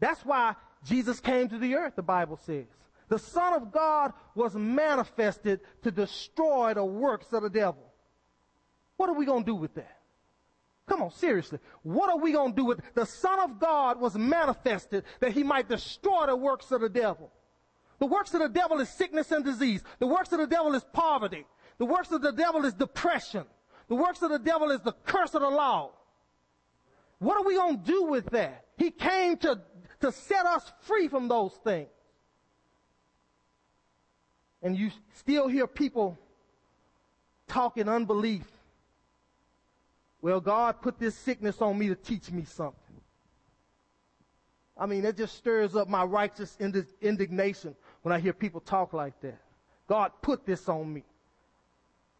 [0.00, 0.54] That's why
[0.84, 2.66] Jesus came to the earth, the Bible says.
[3.08, 7.87] The Son of God was manifested to destroy the works of the devil.
[8.98, 9.96] What are we going to do with that?
[10.86, 11.60] Come on, seriously.
[11.82, 15.42] What are we going to do with the Son of God was manifested that he
[15.42, 17.30] might destroy the works of the devil?
[18.00, 19.82] The works of the devil is sickness and disease.
[20.00, 21.46] The works of the devil is poverty.
[21.78, 23.44] The works of the devil is depression.
[23.88, 25.92] The works of the devil is the curse of the law.
[27.18, 28.64] What are we going to do with that?
[28.76, 29.60] He came to,
[30.00, 31.88] to set us free from those things.
[34.60, 36.18] And you still hear people
[37.46, 38.44] talking unbelief
[40.28, 43.00] well, God put this sickness on me to teach me something.
[44.76, 46.54] I mean, that just stirs up my righteous
[47.00, 49.40] indignation when I hear people talk like that.
[49.88, 51.02] God put this on me.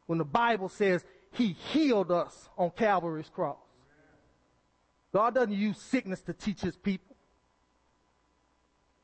[0.07, 3.59] When the Bible says he healed us on Calvary's cross.
[5.13, 7.15] God doesn't use sickness to teach his people.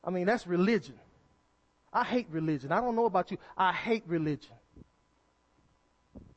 [0.02, 0.94] I mean, that's religion.
[1.92, 2.72] I hate religion.
[2.72, 3.36] I don't know about you.
[3.54, 4.54] I hate religion.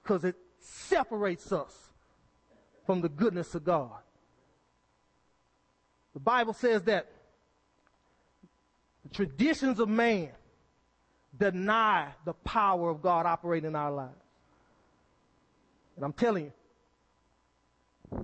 [0.03, 1.86] Because it separates us
[2.88, 3.91] from the goodness of God.
[6.13, 7.07] The Bible says that
[9.03, 10.29] the traditions of man
[11.38, 14.15] deny the power of God operating in our lives.
[15.95, 16.53] And I'm telling you,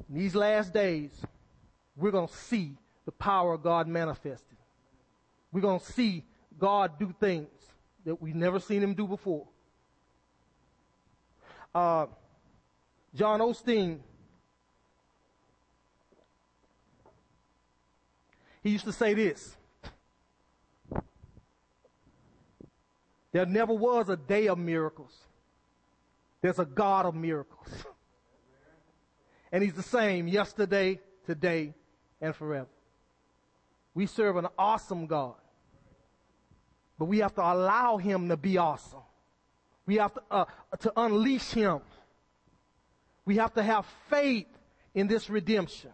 [0.09, 1.11] in these last days,
[1.95, 4.57] we're going to see the power of God manifested.
[5.51, 6.24] We're going to see
[6.57, 7.49] God do things
[8.05, 9.45] that we've never seen him do before.
[11.76, 12.05] Uh,
[13.14, 13.99] John Osteen
[18.64, 19.55] He used to say this.
[23.34, 25.11] There never was a day of miracles.
[26.41, 27.68] There's a God of miracles.
[29.51, 31.74] And he's the same yesterday, today,
[32.22, 32.70] and forever.
[33.93, 35.36] We serve an awesome God.
[36.97, 39.01] But we have to allow him to be awesome.
[39.86, 40.45] We have to, uh,
[40.80, 41.82] to unleash him.
[43.26, 44.47] We have to have faith
[44.93, 45.91] in this redemption.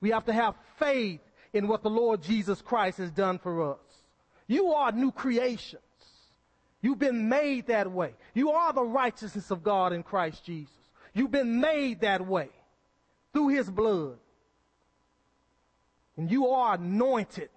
[0.00, 1.20] We have to have faith
[1.56, 3.78] in what the Lord Jesus Christ has done for us.
[4.46, 5.82] You are new creations.
[6.82, 8.14] You've been made that way.
[8.34, 10.74] You are the righteousness of God in Christ Jesus.
[11.14, 12.50] You've been made that way
[13.32, 14.18] through his blood.
[16.16, 17.48] And you are anointed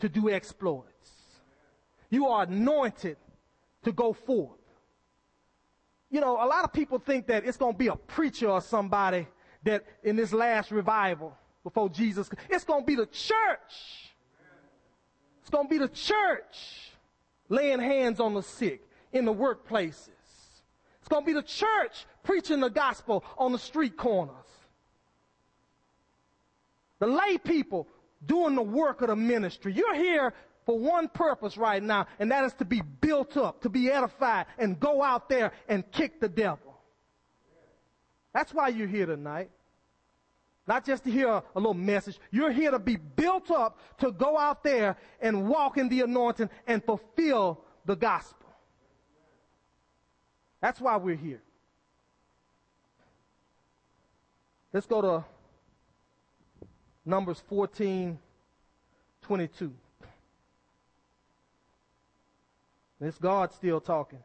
[0.00, 1.10] to do exploits.
[2.10, 3.18] You are anointed
[3.84, 4.58] to go forth.
[6.10, 8.60] You know, a lot of people think that it's going to be a preacher or
[8.60, 9.26] somebody
[9.64, 11.36] that in this last revival
[11.66, 12.30] before Jesus.
[12.48, 14.14] It's going to be the church.
[15.40, 16.92] It's going to be the church
[17.48, 20.10] laying hands on the sick in the workplaces.
[21.00, 24.32] It's going to be the church preaching the gospel on the street corners.
[27.00, 27.88] The lay people
[28.24, 29.72] doing the work of the ministry.
[29.72, 30.34] You're here
[30.66, 34.46] for one purpose right now, and that is to be built up, to be edified,
[34.56, 36.78] and go out there and kick the devil.
[38.32, 39.50] That's why you're here tonight.
[40.66, 42.18] Not just to hear a, little message.
[42.30, 46.50] You're here to be built up to go out there and walk in the anointing
[46.66, 48.48] and fulfill the gospel.
[50.60, 51.40] That's why we're here.
[54.72, 55.24] Let's go to
[57.04, 58.18] Numbers 14,
[59.22, 59.72] 22.
[63.00, 64.18] It's God still talking.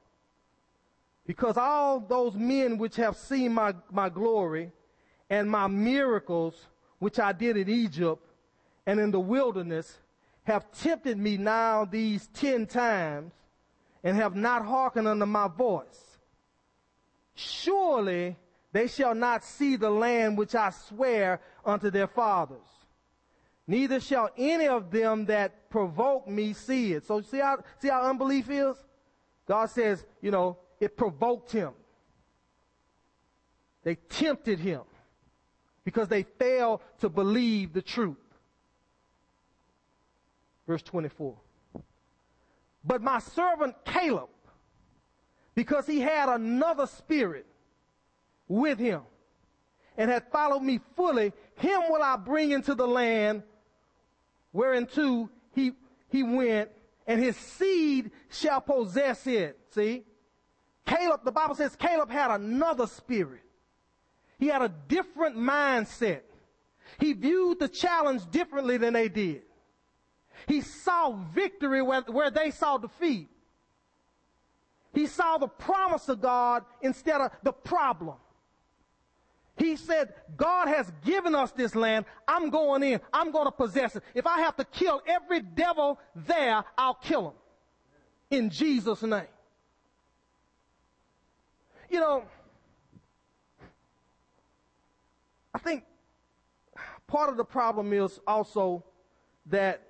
[1.27, 4.71] Because all those men which have seen my, my glory,
[5.31, 6.67] and my miracles,
[6.99, 8.21] which I did in Egypt
[8.85, 9.97] and in the wilderness,
[10.43, 13.31] have tempted me now these ten times
[14.03, 16.19] and have not hearkened unto my voice.
[17.33, 18.35] Surely
[18.73, 22.67] they shall not see the land which I swear unto their fathers.
[23.67, 27.05] Neither shall any of them that provoke me see it.
[27.05, 28.75] So see how, see how unbelief is?
[29.47, 31.71] God says, you know, it provoked him.
[33.83, 34.81] They tempted him
[35.83, 38.17] because they fail to believe the truth.
[40.67, 41.35] Verse 24.
[42.83, 44.29] But my servant Caleb,
[45.55, 47.45] because he had another spirit
[48.47, 49.01] with him
[49.97, 53.43] and had followed me fully, him will I bring into the land
[54.53, 55.73] whereinto he,
[56.09, 56.69] he went
[57.07, 59.59] and his seed shall possess it.
[59.71, 60.03] See?
[60.85, 63.43] Caleb, the Bible says Caleb had another spirit.
[64.41, 66.21] He had a different mindset.
[66.99, 69.43] He viewed the challenge differently than they did.
[70.47, 73.29] He saw victory where, where they saw defeat.
[74.93, 78.15] He saw the promise of God instead of the problem.
[79.57, 82.05] He said, God has given us this land.
[82.27, 82.99] I'm going in.
[83.13, 84.03] I'm going to possess it.
[84.15, 88.39] If I have to kill every devil there, I'll kill him.
[88.39, 89.21] In Jesus' name.
[91.91, 92.23] You know,
[95.53, 95.83] I think
[97.07, 98.83] part of the problem is also
[99.47, 99.81] that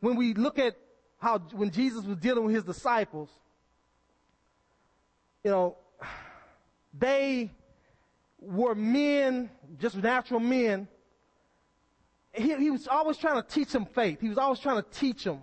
[0.00, 0.76] when we look at
[1.18, 3.30] how when Jesus was dealing with his disciples,
[5.44, 5.76] you know,
[6.92, 7.50] they
[8.40, 10.88] were men, just natural men.
[12.32, 14.20] He, he was always trying to teach them faith.
[14.20, 15.40] He was always trying to teach them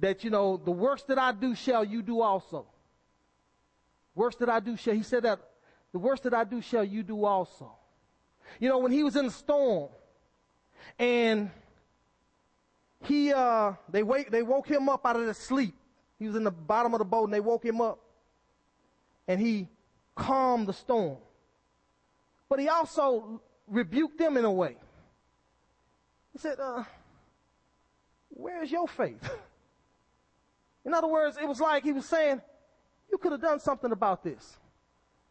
[0.00, 2.66] that, you know, the works that I do shall you do also.
[4.14, 5.38] Works that I do shall, he said that,
[5.92, 7.70] the works that I do shall you do also.
[8.60, 9.88] You know, when he was in the storm
[10.98, 11.50] and
[13.04, 15.74] he, uh, they wake, they woke him up out of his sleep.
[16.18, 17.98] He was in the bottom of the boat and they woke him up
[19.28, 19.68] and he
[20.14, 21.18] calmed the storm.
[22.48, 24.76] But he also rebuked them in a way.
[26.32, 26.84] He said, uh,
[28.30, 29.22] where's your faith?
[30.84, 32.40] in other words, it was like he was saying,
[33.10, 34.56] you could have done something about this.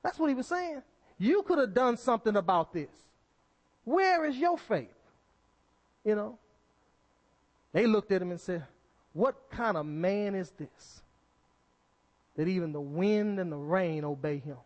[0.04, 0.82] That's what he was saying.
[1.18, 2.90] You could have done something about this.
[3.84, 4.90] Where is your faith?
[6.04, 6.38] You know?
[7.72, 8.64] They looked at him and said,
[9.14, 11.02] What kind of man is this?
[12.36, 14.58] That even the wind and the rain obey him.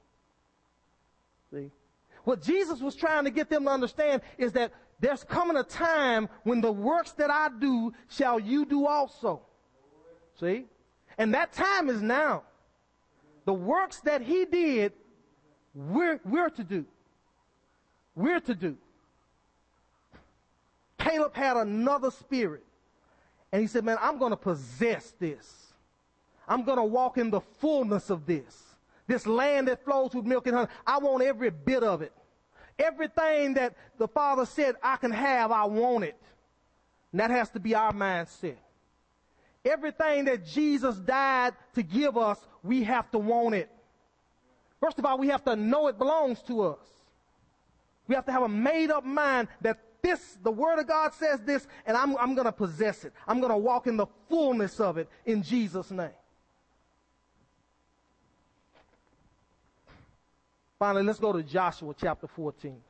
[1.52, 1.72] See?
[2.24, 6.30] What Jesus was trying to get them to understand is that there's coming a time
[6.44, 9.42] when the works that I do shall you do also.
[10.40, 10.66] See?
[11.18, 12.44] And that time is now.
[13.46, 14.94] The works that he did,
[15.74, 16.86] we're, we're to do.
[18.16, 18.78] We're to do.
[20.98, 22.64] Caleb had another spirit.
[23.52, 25.74] And he said, man, I'm going to possess this.
[26.48, 28.64] I'm going to walk in the fullness of this.
[29.08, 30.70] This land that flows with milk and honey.
[30.86, 32.14] I want every bit of it.
[32.78, 36.20] Everything that the Father said I can have, I want it.
[37.12, 38.58] And that has to be our mindset.
[39.66, 43.70] Everything that Jesus died to give us, we have to want it.
[44.80, 46.80] First of all, we have to know it belongs to us.
[48.08, 51.42] We have to have a made up mind that this, the Word of God says
[51.42, 53.14] this, and I'm, I'm going to possess it.
[53.28, 56.10] I'm going to walk in the fullness of it in Jesus' name.
[60.80, 62.82] Finally, let's go to Joshua chapter 14.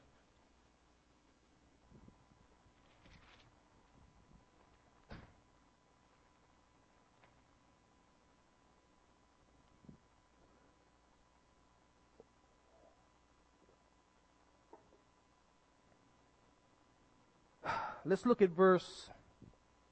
[18.10, 19.10] Let's look at verse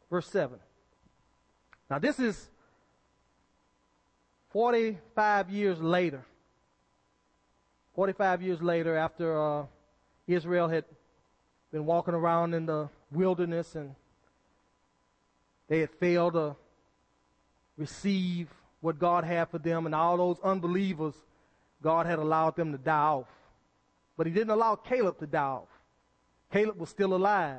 [0.10, 0.60] verse 7.
[1.90, 2.50] Now this is
[4.50, 6.24] 45 years later
[7.98, 9.66] 45 years later, after uh,
[10.28, 10.86] Israel had
[11.72, 13.96] been walking around in the wilderness and
[15.68, 16.56] they had failed to
[17.76, 18.50] receive
[18.82, 21.16] what God had for them, and all those unbelievers,
[21.82, 23.26] God had allowed them to die off.
[24.16, 25.68] But He didn't allow Caleb to die off.
[26.54, 27.58] Caleb was still alive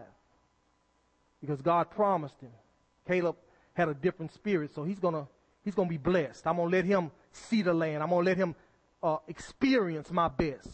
[1.40, 2.50] because God promised him.
[3.06, 3.36] Caleb
[3.74, 5.26] had a different spirit, so he's gonna
[5.64, 6.46] he's gonna be blessed.
[6.46, 8.02] I'm gonna let him see the land.
[8.02, 8.54] I'm gonna let him
[9.02, 10.68] uh, experience my best.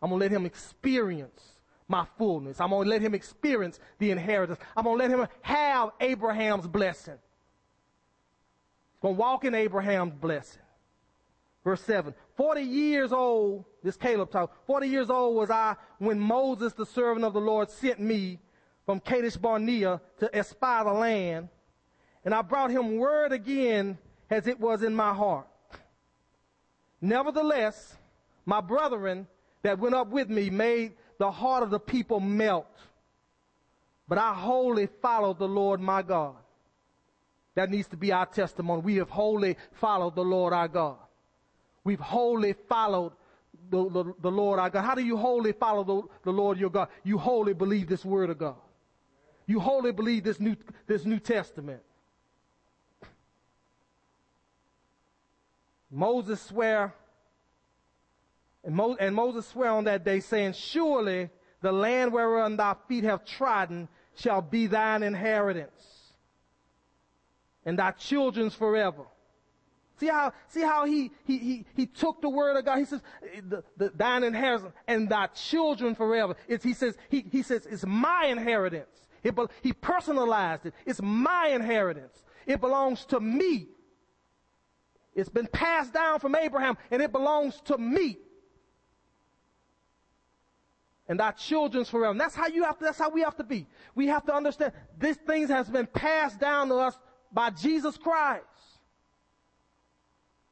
[0.00, 1.42] I'm to let him experience
[1.88, 2.60] my fullness.
[2.60, 4.60] I'm to let him experience the inheritance.
[4.76, 7.18] I'm to let him have Abraham's blessing.
[8.94, 10.62] He's to walk in Abraham's blessing.
[11.64, 12.14] Verse 7.
[12.36, 17.24] 40 years old, this Caleb talk, 40 years old was I when Moses, the servant
[17.24, 18.38] of the Lord, sent me
[18.88, 21.50] from Kadesh Barnea to espy the land.
[22.24, 23.98] And I brought him word again
[24.30, 25.46] as it was in my heart.
[26.98, 27.98] Nevertheless,
[28.46, 29.26] my brethren
[29.62, 32.64] that went up with me made the heart of the people melt.
[34.08, 36.36] But I wholly followed the Lord my God.
[37.56, 38.80] That needs to be our testimony.
[38.80, 40.96] We have wholly followed the Lord our God.
[41.84, 43.12] We've wholly followed
[43.68, 44.82] the, the, the Lord our God.
[44.82, 46.88] How do you wholly follow the, the Lord your God?
[47.04, 48.56] You wholly believe this word of God.
[49.48, 50.54] You wholly believe this new,
[50.86, 51.80] this New Testament.
[55.90, 56.94] Moses swear,
[58.62, 61.30] and, Mo, and Moses swear on that day, saying, Surely
[61.62, 65.72] the land whereon thy feet have trodden shall be thine inheritance.
[67.64, 69.04] and thy children's forever.
[69.98, 72.78] See how, see how he, he, he, he took the word of God.
[72.78, 73.02] He says,
[73.48, 76.36] the, the, thine inheritance and thy children forever.
[76.46, 78.88] It's, he says, he, he says, it's my inheritance.
[79.22, 80.74] It, he personalized it.
[80.86, 82.22] It's my inheritance.
[82.46, 83.68] It belongs to me.
[85.14, 88.18] It's been passed down from Abraham and it belongs to me.
[91.08, 92.10] And our children's forever.
[92.10, 93.66] And that's how you have to, that's how we have to be.
[93.94, 96.98] We have to understand this thing has been passed down to us
[97.32, 98.44] by Jesus Christ.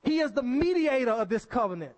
[0.02, 1.94] He is the mediator of this covenant.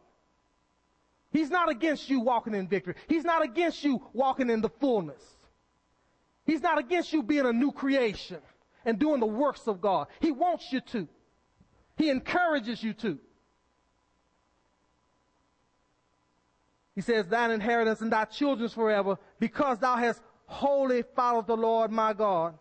[1.31, 2.95] He's not against you walking in victory.
[3.07, 5.23] He's not against you walking in the fullness.
[6.49, 8.38] He's not against you being a new creation
[8.86, 10.07] and doing the works of God.
[10.18, 11.07] He wants you to.
[11.99, 13.18] He encourages you to.
[16.94, 21.92] He says, thine inheritance and thy children's forever, because thou hast wholly followed the Lord
[21.92, 22.55] my God.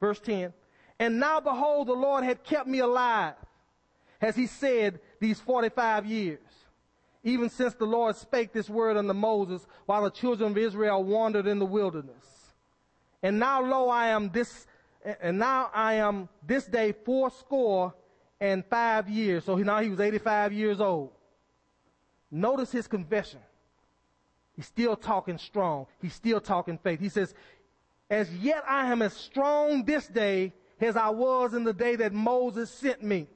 [0.00, 0.52] Verse 10.
[1.00, 3.34] And now behold, the Lord had kept me alive,
[4.20, 6.38] as he said, these 45 years.
[7.24, 11.48] Even since the Lord spake this word unto Moses, while the children of Israel wandered
[11.48, 12.41] in the wilderness.
[13.22, 14.66] And now lo, I am this,
[15.20, 17.94] and now I am this day fourscore
[18.40, 19.44] and five years.
[19.44, 21.10] So now he was 85 years old.
[22.30, 23.40] Notice his confession.
[24.56, 25.86] He's still talking strong.
[26.00, 27.00] He's still talking faith.
[27.00, 27.34] He says,
[28.10, 32.12] as yet I am as strong this day as I was in the day that
[32.12, 33.28] Moses sent me.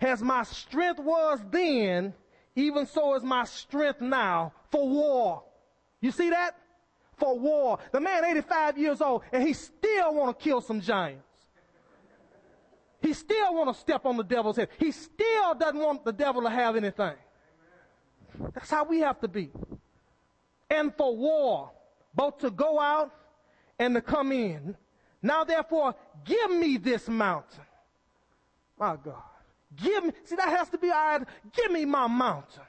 [0.00, 2.12] As my strength was then,
[2.54, 5.42] even so is my strength now for war.
[6.00, 6.56] You see that?
[7.16, 7.78] For war.
[7.92, 11.22] The man 85 years old and he still want to kill some giants.
[13.00, 14.68] He still want to step on the devil's head.
[14.78, 17.14] He still doesn't want the devil to have anything.
[18.54, 19.50] That's how we have to be.
[20.68, 21.70] And for war,
[22.14, 23.12] both to go out
[23.78, 24.76] and to come in.
[25.22, 25.94] Now therefore,
[26.24, 27.64] give me this mountain.
[28.78, 29.22] My God.
[29.74, 32.62] Give me, see that has to be our, give me my mountain.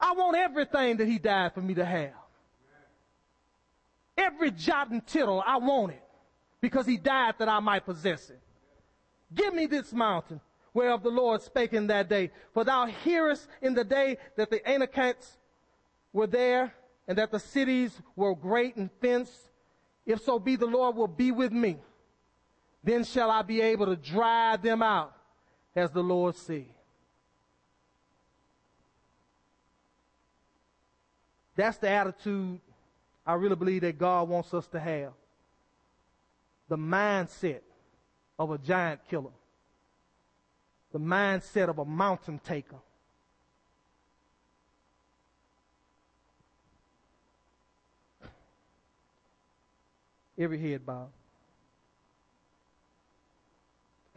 [0.00, 2.12] I want everything that he died for me to have.
[4.16, 6.02] Every jot and tittle, I want it.
[6.60, 8.40] Because he died that I might possess it.
[9.34, 10.40] Give me this mountain
[10.72, 12.30] whereof the Lord spake in that day.
[12.52, 15.36] For thou hearest in the day that the Anakites
[16.12, 16.74] were there
[17.06, 19.50] and that the cities were great and fenced.
[20.06, 21.78] If so be the Lord will be with me,
[22.82, 25.14] then shall I be able to drive them out
[25.74, 26.66] as the Lord said.
[31.56, 32.60] That's the attitude
[33.26, 35.12] I really believe that God wants us to have.
[36.68, 37.60] The mindset
[38.38, 39.30] of a giant killer.
[40.92, 42.76] The mindset of a mountain taker.
[50.36, 51.08] Every head bow.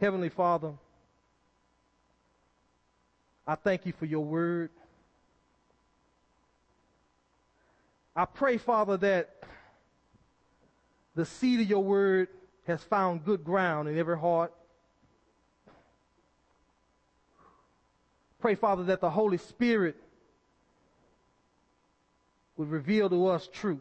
[0.00, 0.72] Heavenly Father,
[3.46, 4.70] I thank you for your word.
[8.18, 9.30] I pray, Father, that
[11.14, 12.26] the seed of your word
[12.66, 14.52] has found good ground in every heart.
[18.40, 19.94] Pray, Father, that the Holy Spirit
[22.56, 23.78] would reveal to us truth.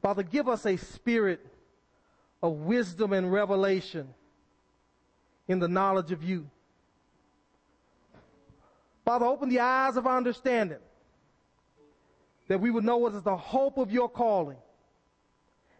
[0.00, 1.44] Father, give us a spirit
[2.42, 4.14] of wisdom and revelation
[5.46, 6.48] in the knowledge of you.
[9.10, 10.78] Father, open the eyes of our understanding
[12.46, 14.56] that we would know what is the hope of your calling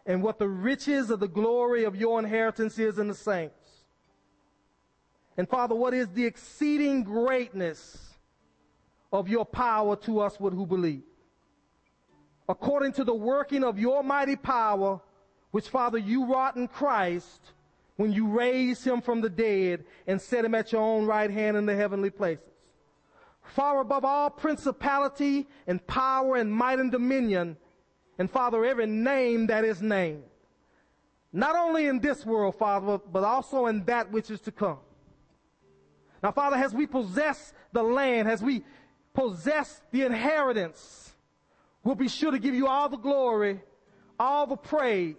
[0.05, 3.85] and what the riches of the glory of your inheritance is in the saints.
[5.37, 7.97] And Father, what is the exceeding greatness
[9.13, 11.03] of your power to us who believe?
[12.49, 14.99] According to the working of your mighty power,
[15.51, 17.39] which Father you wrought in Christ
[17.95, 21.55] when you raised him from the dead and set him at your own right hand
[21.55, 22.50] in the heavenly places.
[23.43, 27.57] Far above all principality and power and might and dominion,
[28.17, 30.23] and Father, every name that is named.
[31.33, 34.79] Not only in this world, Father, but also in that which is to come.
[36.21, 38.63] Now, Father, as we possess the land, as we
[39.13, 41.13] possess the inheritance,
[41.83, 43.61] we'll be sure to give you all the glory,
[44.19, 45.15] all the praise,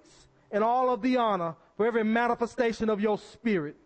[0.51, 3.77] and all of the honor for every manifestation of your spirit.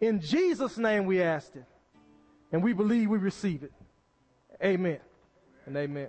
[0.00, 1.64] In Jesus' name we ask it.
[2.54, 3.74] And we believe we receive it.
[4.62, 5.02] Amen.
[5.66, 6.06] And amen.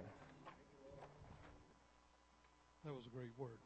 [2.86, 3.58] That was a great word.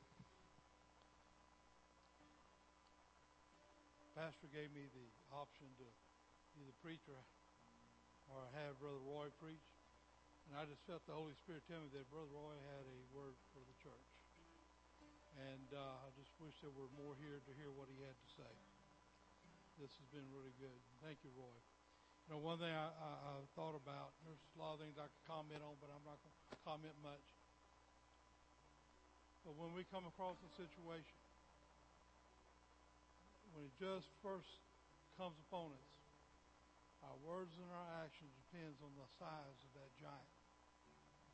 [4.16, 5.88] Pastor gave me the option to
[6.56, 7.20] either preach or,
[8.32, 9.68] or have Brother Roy preach.
[10.48, 13.36] And I just felt the Holy Spirit tell me that Brother Roy had a word
[13.52, 14.08] for the church.
[15.36, 18.30] And uh, I just wish there were more here to hear what he had to
[18.40, 18.54] say.
[19.84, 20.80] This has been really good.
[21.04, 21.60] Thank you, Roy.
[22.30, 25.10] You know, one thing I, I, I thought about, there's a lot of things I
[25.10, 27.26] could comment on, but I'm not going to comment much.
[29.42, 31.18] But when we come across a situation,
[33.58, 34.62] when it just first
[35.18, 35.90] comes upon us,
[37.02, 40.36] our words and our actions depends on the size of that giant.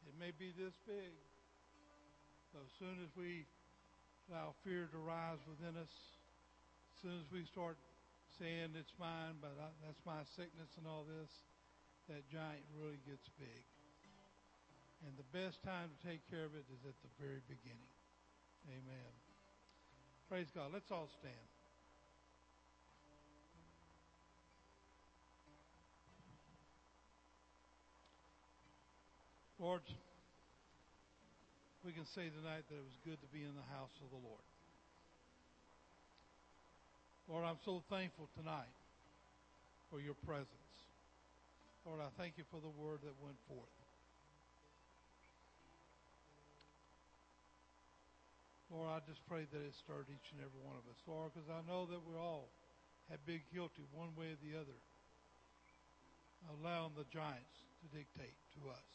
[0.08, 1.12] It may be this big,
[2.56, 3.44] but as soon as we
[4.32, 7.76] allow fear to rise within us, as soon as we start
[8.40, 11.32] saying it's mine, but I, that's my sickness and all this,
[12.10, 13.64] that giant really gets big.
[15.06, 17.94] And the best time to take care of it is at the very beginning.
[18.70, 19.12] Amen.
[20.30, 20.74] Praise God.
[20.74, 21.48] Let's all stand.
[29.60, 29.82] Lord,
[31.86, 34.18] we can say tonight that it was good to be in the house of the
[34.18, 34.44] Lord.
[37.26, 38.70] Lord, I'm so thankful tonight
[39.90, 40.50] for your presence.
[41.86, 43.74] Lord, I thank you for the word that went forth.
[48.70, 51.50] Lord, I just pray that it stirred each and every one of us, Lord, because
[51.50, 52.50] I know that we all
[53.10, 54.80] have been guilty one way or the other,
[56.62, 58.92] allowing the giants to dictate to us.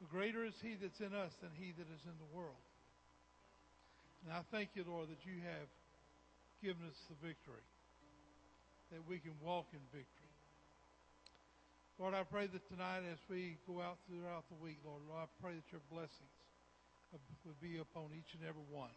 [0.00, 2.60] The greater is he that's in us than he that is in the world.
[4.22, 5.68] And I thank you, Lord, that you have
[6.62, 7.66] given us the victory,
[8.94, 10.30] that we can walk in victory.
[11.98, 15.30] Lord, I pray that tonight as we go out throughout the week, Lord, Lord, I
[15.42, 16.34] pray that your blessings
[17.44, 18.94] would be upon each and every one.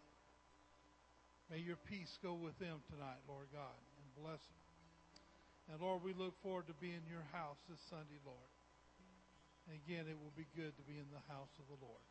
[1.50, 4.66] May your peace go with them tonight, Lord God, and bless them.
[5.70, 8.52] And Lord, we look forward to being in your house this Sunday, Lord.
[9.66, 12.06] And again, it will be good to be in the house of the Lord.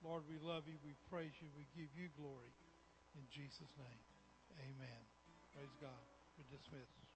[0.00, 2.52] Lord, we love you, we praise you, we give you glory.
[3.16, 4.02] In Jesus' name,
[4.56, 5.02] amen.
[5.52, 6.02] Praise God.
[6.38, 7.00] You're dismissed.